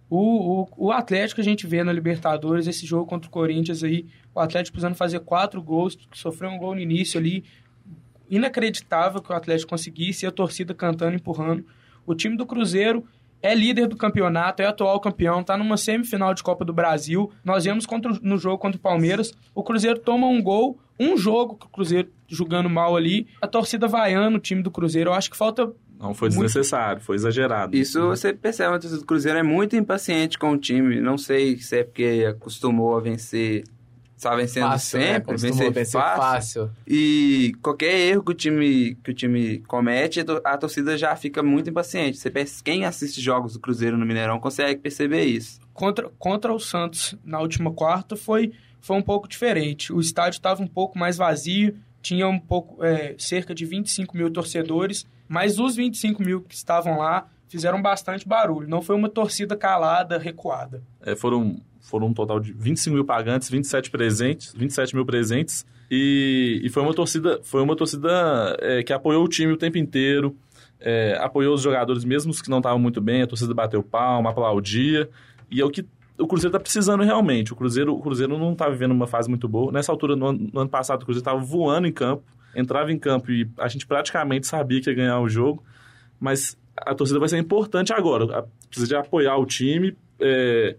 O, 0.10 0.62
o, 0.62 0.68
o 0.78 0.92
Atlético 0.92 1.42
a 1.42 1.44
gente 1.44 1.68
vê 1.68 1.84
na 1.84 1.92
Libertadores, 1.92 2.68
esse 2.68 2.86
jogo 2.86 3.06
contra 3.06 3.28
o 3.28 3.32
Corinthians 3.32 3.84
aí, 3.84 4.06
o 4.34 4.40
Atlético 4.40 4.74
precisando 4.74 4.96
fazer 4.96 5.20
quatro 5.20 5.62
gols, 5.62 5.98
sofreu 6.14 6.50
um 6.50 6.58
gol 6.58 6.76
no 6.76 6.82
início 6.82 7.20
ali, 7.20 7.44
inacreditável 8.30 9.22
que 9.22 9.32
o 9.32 9.36
Atlético 9.36 9.70
conseguisse, 9.70 10.26
e 10.26 10.28
a 10.28 10.32
torcida 10.32 10.74
cantando, 10.74 11.16
empurrando. 11.16 11.66
O 12.06 12.16
time 12.16 12.38
do 12.38 12.46
Cruzeiro 12.46 13.04
é 13.42 13.54
líder 13.54 13.88
do 13.88 13.96
campeonato, 13.96 14.62
é 14.62 14.66
atual 14.66 15.00
campeão, 15.00 15.42
está 15.42 15.56
numa 15.58 15.78
semifinal 15.78 16.34
de 16.34 16.42
Copa 16.44 16.66
do 16.66 16.74
Brasil. 16.74 17.32
Nós 17.44 17.64
vemos 17.66 17.86
contra, 17.86 18.12
no 18.22 18.38
jogo 18.38 18.58
contra 18.58 18.78
o 18.78 18.82
Palmeiras, 18.82 19.34
o 19.54 19.64
Cruzeiro 19.64 20.00
toma 20.00 20.28
um 20.28 20.42
gol, 20.42 20.80
um 21.00 21.16
jogo 21.18 21.56
que 21.56 21.66
o 21.66 21.70
Cruzeiro 21.70 22.10
jogando 22.28 22.70
mal 22.70 22.96
ali, 22.96 23.28
a 23.42 23.48
torcida 23.48 23.88
vaiando 23.88 24.38
o 24.38 24.40
time 24.42 24.62
do 24.62 24.72
Cruzeiro. 24.72 25.12
Eu 25.12 25.14
acho 25.14 25.30
que 25.32 25.38
falta 25.38 25.72
Não 26.00 26.14
foi 26.14 26.30
Muito- 26.30 26.42
desnecessário, 26.46 27.02
foi 27.02 27.16
exagerado. 27.16 27.76
Isso 27.76 28.00
você 28.08 28.32
percebe, 28.34 28.70
a 28.76 28.80
torcida 28.80 29.00
do 29.00 29.06
Cruzeiro 29.06 29.40
é 29.40 29.44
muito 29.44 29.76
impaciente 29.76 30.38
com 30.38 30.52
o 30.52 30.58
time. 30.58 31.00
Não 31.02 31.18
sei 31.18 31.58
se 31.58 31.78
é 31.80 31.84
porque 31.84 32.26
acostumou 32.30 32.96
a 32.96 33.00
vencer, 33.00 33.64
está 34.18 34.36
vencendo 34.36 34.64
Fácil, 34.70 35.00
né? 35.00 35.06
sempre, 35.14 35.22
Costumou 35.34 35.54
vencer, 35.58 35.72
vencer 35.74 36.02
fácil. 36.02 36.22
fácil. 36.22 36.72
E 36.88 37.54
qualquer 37.62 37.94
erro 38.10 38.24
que 38.24 38.32
o 38.32 38.34
time, 38.36 38.96
que 39.04 39.12
o 39.12 39.14
time 39.14 39.60
comete, 39.68 40.20
a 40.22 40.26
to- 40.26 40.42
a 40.44 40.58
torcida 40.58 40.98
já 40.98 41.16
fica 41.16 41.42
muito 41.44 41.70
impaciente. 41.70 42.18
Você 42.18 42.30
perce- 42.30 42.64
quem 42.64 42.84
assiste 42.86 43.22
jogos 43.22 43.54
do 43.54 43.60
Cruzeiro 43.60 43.98
no 43.98 44.06
Mineirão 44.06 44.40
consegue 44.40 44.82
perceber 44.82 45.24
isso. 45.26 45.60
contra, 45.74 46.10
contra 46.18 46.52
o 46.52 46.60
Santos 46.60 47.16
na 47.24 47.40
última 47.40 47.72
quarta 47.72 48.16
foi, 48.16 48.52
foi 48.82 48.98
um 48.98 49.02
pouco 49.04 49.28
diferente. 49.28 49.94
O 49.94 50.00
estádio 50.00 50.38
estava 50.38 50.64
um 50.64 50.68
pouco 50.68 50.98
mais 50.98 51.16
vazio, 51.18 51.76
tinha 52.02 52.28
um 52.28 52.40
pouco 52.40 52.84
é, 52.84 53.14
cerca 53.20 53.54
de 53.54 53.64
25 53.66 54.18
mil 54.18 54.32
torcedores, 54.32 55.06
mas 55.28 55.60
os 55.60 55.76
25 55.76 56.24
mil 56.24 56.42
que 56.42 56.56
estavam 56.56 56.98
lá 56.98 57.28
fizeram 57.48 57.82
bastante 57.82 58.28
barulho. 58.28 58.68
Não 58.68 58.82
foi 58.82 58.96
uma 58.96 59.08
torcida 59.08 59.56
calada, 59.56 60.18
recuada. 60.18 60.82
É, 61.02 61.16
foram, 61.16 61.62
foram 61.82 62.08
um 62.08 62.14
total 62.14 62.40
de 62.40 62.54
25 62.54 62.96
mil 62.96 63.06
pagantes, 63.06 63.50
27 63.50 63.90
presentes, 63.90 64.54
27 64.54 64.96
mil 64.96 65.06
presentes. 65.06 65.66
E, 65.90 66.62
e 66.64 66.70
foi 66.70 66.84
uma 66.84 66.94
torcida, 66.94 67.40
foi 67.44 67.62
uma 67.62 67.76
torcida 67.76 68.58
é, 68.60 68.84
que 68.84 68.92
apoiou 68.92 69.24
o 69.24 69.28
time 69.28 69.54
o 69.54 69.58
tempo 69.58 69.78
inteiro, 69.78 70.36
é, 70.80 71.18
apoiou 71.22 71.56
os 71.56 71.62
jogadores, 71.62 72.04
mesmo 72.04 72.32
os 72.32 72.42
que 72.42 72.50
não 72.50 72.58
estavam 72.58 72.80
muito 72.80 73.00
bem, 73.02 73.22
a 73.22 73.28
torcida 73.28 73.54
bateu 73.54 73.82
palma, 73.82 74.30
aplaudia. 74.30 75.10
E 75.50 75.62
é 75.62 75.66
o 75.66 75.70
que 75.70 75.86
o 76.18 76.28
Cruzeiro 76.28 76.50
está 76.50 76.60
precisando 76.60 77.04
realmente. 77.04 77.54
O 77.54 77.56
Cruzeiro, 77.56 77.94
o 77.94 78.02
Cruzeiro 78.02 78.38
não 78.38 78.54
está 78.54 78.68
vivendo 78.68 78.92
uma 78.92 79.08
fase 79.08 79.30
muito 79.30 79.48
boa. 79.48 79.72
Nessa 79.72 79.92
altura, 79.92 80.16
no 80.16 80.28
ano, 80.28 80.50
no 80.52 80.60
ano 80.62 80.70
passado, 80.70 81.04
o 81.04 81.06
Cruzeiro 81.06 81.22
estava 81.22 81.40
voando 81.40 81.88
em 81.88 81.92
campo, 81.92 82.24
entrava 82.56 82.92
em 82.92 82.98
campo 82.98 83.32
e 83.32 83.50
a 83.58 83.68
gente 83.68 83.86
praticamente 83.86 84.48
sabia 84.48 84.82
que 84.82 84.90
ia 84.90 84.96
ganhar 84.96 85.20
o 85.20 85.30
jogo. 85.30 85.64
Mas 86.20 86.58
a 86.76 86.94
torcida 86.96 87.20
vai 87.20 87.30
ser 87.30 87.38
importante 87.38 87.94
agora. 87.94 88.48
Precisa 88.68 88.88
de 88.88 88.96
apoiar 88.96 89.38
o 89.38 89.46
time, 89.46 89.96
é, 90.20 90.76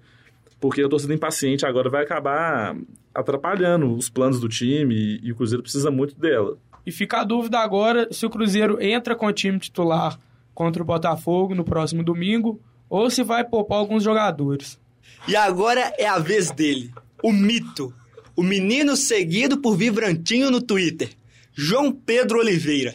porque 0.60 0.82
a 0.82 0.88
torcida 0.88 1.14
impaciente 1.14 1.64
agora 1.64 1.88
vai 1.88 2.02
acabar 2.02 2.76
atrapalhando 3.14 3.92
os 3.94 4.08
planos 4.08 4.40
do 4.40 4.48
time 4.48 4.94
e, 4.94 5.20
e 5.28 5.32
o 5.32 5.36
Cruzeiro 5.36 5.62
precisa 5.62 5.90
muito 5.90 6.18
dela. 6.18 6.56
E 6.84 6.92
fica 6.92 7.20
a 7.20 7.24
dúvida 7.24 7.58
agora 7.58 8.08
se 8.10 8.24
o 8.24 8.30
Cruzeiro 8.30 8.82
entra 8.82 9.14
com 9.14 9.26
o 9.26 9.32
time 9.32 9.58
titular 9.58 10.18
contra 10.54 10.82
o 10.82 10.86
Botafogo 10.86 11.54
no 11.54 11.64
próximo 11.64 12.02
domingo 12.02 12.60
ou 12.88 13.10
se 13.10 13.22
vai 13.22 13.44
poupar 13.44 13.78
alguns 13.78 14.02
jogadores. 14.02 14.78
E 15.26 15.36
agora 15.36 15.92
é 15.98 16.06
a 16.06 16.18
vez 16.18 16.50
dele, 16.50 16.92
o 17.22 17.32
mito, 17.32 17.92
o 18.34 18.42
menino 18.42 18.96
seguido 18.96 19.58
por 19.58 19.76
Vibrantinho 19.76 20.50
no 20.50 20.62
Twitter, 20.62 21.10
João 21.52 21.92
Pedro 21.92 22.38
Oliveira. 22.38 22.94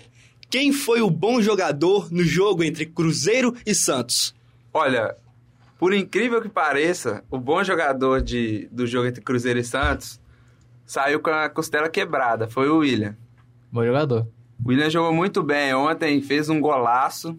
Quem 0.49 0.71
foi 0.71 1.01
o 1.01 1.09
bom 1.09 1.41
jogador 1.41 2.11
no 2.11 2.23
jogo 2.23 2.63
entre 2.63 2.85
Cruzeiro 2.85 3.55
e 3.65 3.73
Santos? 3.75 4.33
Olha, 4.73 5.15
por 5.83 5.93
incrível 5.93 6.41
que 6.41 6.47
pareça, 6.47 7.25
o 7.29 7.37
bom 7.37 7.61
jogador 7.61 8.21
de, 8.21 8.69
do 8.71 8.87
jogo 8.87 9.05
entre 9.05 9.21
Cruzeiro 9.21 9.59
e 9.59 9.65
Santos 9.65 10.17
saiu 10.85 11.19
com 11.19 11.29
a 11.29 11.49
costela 11.49 11.89
quebrada. 11.89 12.47
Foi 12.47 12.69
o 12.69 12.77
William. 12.77 13.17
Bom 13.69 13.83
jogador. 13.85 14.25
O 14.63 14.69
William 14.69 14.89
jogou 14.89 15.11
muito 15.13 15.43
bem 15.43 15.73
ontem, 15.73 16.21
fez 16.21 16.47
um 16.47 16.61
golaço. 16.61 17.37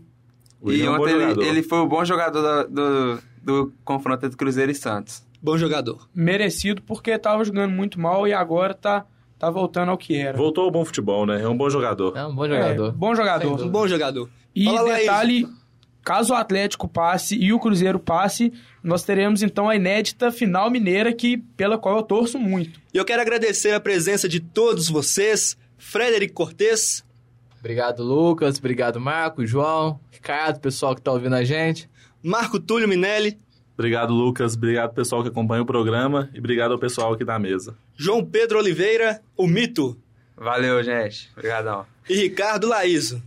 E 0.62 0.66
William 0.68 0.86
é 0.86 0.90
um 0.90 0.96
bom 0.98 1.02
ontem 1.04 1.12
ele, 1.14 1.20
jogador. 1.22 1.42
ele 1.46 1.62
foi 1.62 1.78
o 1.78 1.86
bom 1.86 2.04
jogador 2.04 2.42
da- 2.42 2.62
do, 2.64 3.18
do 3.42 3.72
confronto 3.82 4.26
entre 4.26 4.36
Cruzeiro 4.36 4.70
e 4.70 4.74
Santos. 4.74 5.24
Bom 5.42 5.56
jogador. 5.56 6.06
Merecido 6.14 6.82
porque 6.82 7.12
estava 7.12 7.42
jogando 7.46 7.72
muito 7.72 7.98
mal 7.98 8.28
e 8.28 8.34
agora 8.34 8.74
tá, 8.74 9.06
tá 9.38 9.48
voltando 9.48 9.90
ao 9.90 9.96
que 9.96 10.16
era. 10.18 10.36
Voltou 10.36 10.64
ao 10.64 10.70
bom 10.70 10.84
futebol, 10.84 11.24
né? 11.24 11.40
É 11.42 11.48
um 11.48 11.56
bom 11.56 11.70
jogador. 11.70 12.14
É 12.14 12.26
um 12.26 12.34
bom 12.34 12.44
É, 12.44 12.48
jogador. 12.50 12.92
bom 12.92 13.06
Sem 13.08 13.16
jogador. 13.16 13.62
Um 13.64 13.68
bom 13.70 13.88
jogador. 13.88 14.28
E 14.54 14.64
Fala, 14.66 14.82
Laís. 14.82 15.06
Caso 16.04 16.32
o 16.32 16.36
Atlético 16.36 16.86
passe 16.86 17.36
e 17.36 17.52
o 17.52 17.58
Cruzeiro 17.58 17.98
passe, 17.98 18.52
nós 18.82 19.02
teremos 19.02 19.42
então 19.42 19.68
a 19.68 19.76
inédita 19.76 20.30
final 20.30 20.70
mineira 20.70 21.12
que 21.12 21.38
pela 21.56 21.78
qual 21.78 21.96
eu 21.96 22.02
torço 22.02 22.38
muito. 22.38 22.78
E 22.92 22.98
eu 22.98 23.04
quero 23.04 23.22
agradecer 23.22 23.72
a 23.72 23.80
presença 23.80 24.28
de 24.28 24.38
todos 24.40 24.88
vocês, 24.88 25.56
Frederico 25.78 26.34
Cortes, 26.34 27.04
Obrigado, 27.58 28.02
Lucas. 28.04 28.58
Obrigado, 28.58 29.00
Marco, 29.00 29.46
João, 29.46 29.98
Ricardo, 30.12 30.60
pessoal 30.60 30.94
que 30.94 31.00
tá 31.00 31.10
ouvindo 31.10 31.34
a 31.34 31.44
gente. 31.44 31.88
Marco 32.22 32.60
Túlio 32.60 32.86
Minelli, 32.86 33.38
Obrigado, 33.72 34.12
Lucas. 34.12 34.54
Obrigado, 34.54 34.92
pessoal 34.94 35.22
que 35.22 35.30
acompanha 35.30 35.62
o 35.62 35.66
programa. 35.66 36.28
E 36.34 36.38
obrigado 36.38 36.72
ao 36.72 36.78
pessoal 36.78 37.14
aqui 37.14 37.24
da 37.24 37.38
mesa. 37.38 37.74
João 37.96 38.24
Pedro 38.24 38.58
Oliveira, 38.58 39.20
o 39.36 39.46
mito, 39.46 39.98
Valeu, 40.36 40.82
gente. 40.84 41.30
Obrigadão. 41.36 41.86
e 42.08 42.14
Ricardo 42.14 42.68
Laíso. 42.68 43.22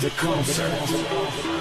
The 0.03 0.09
concert. 0.09 1.52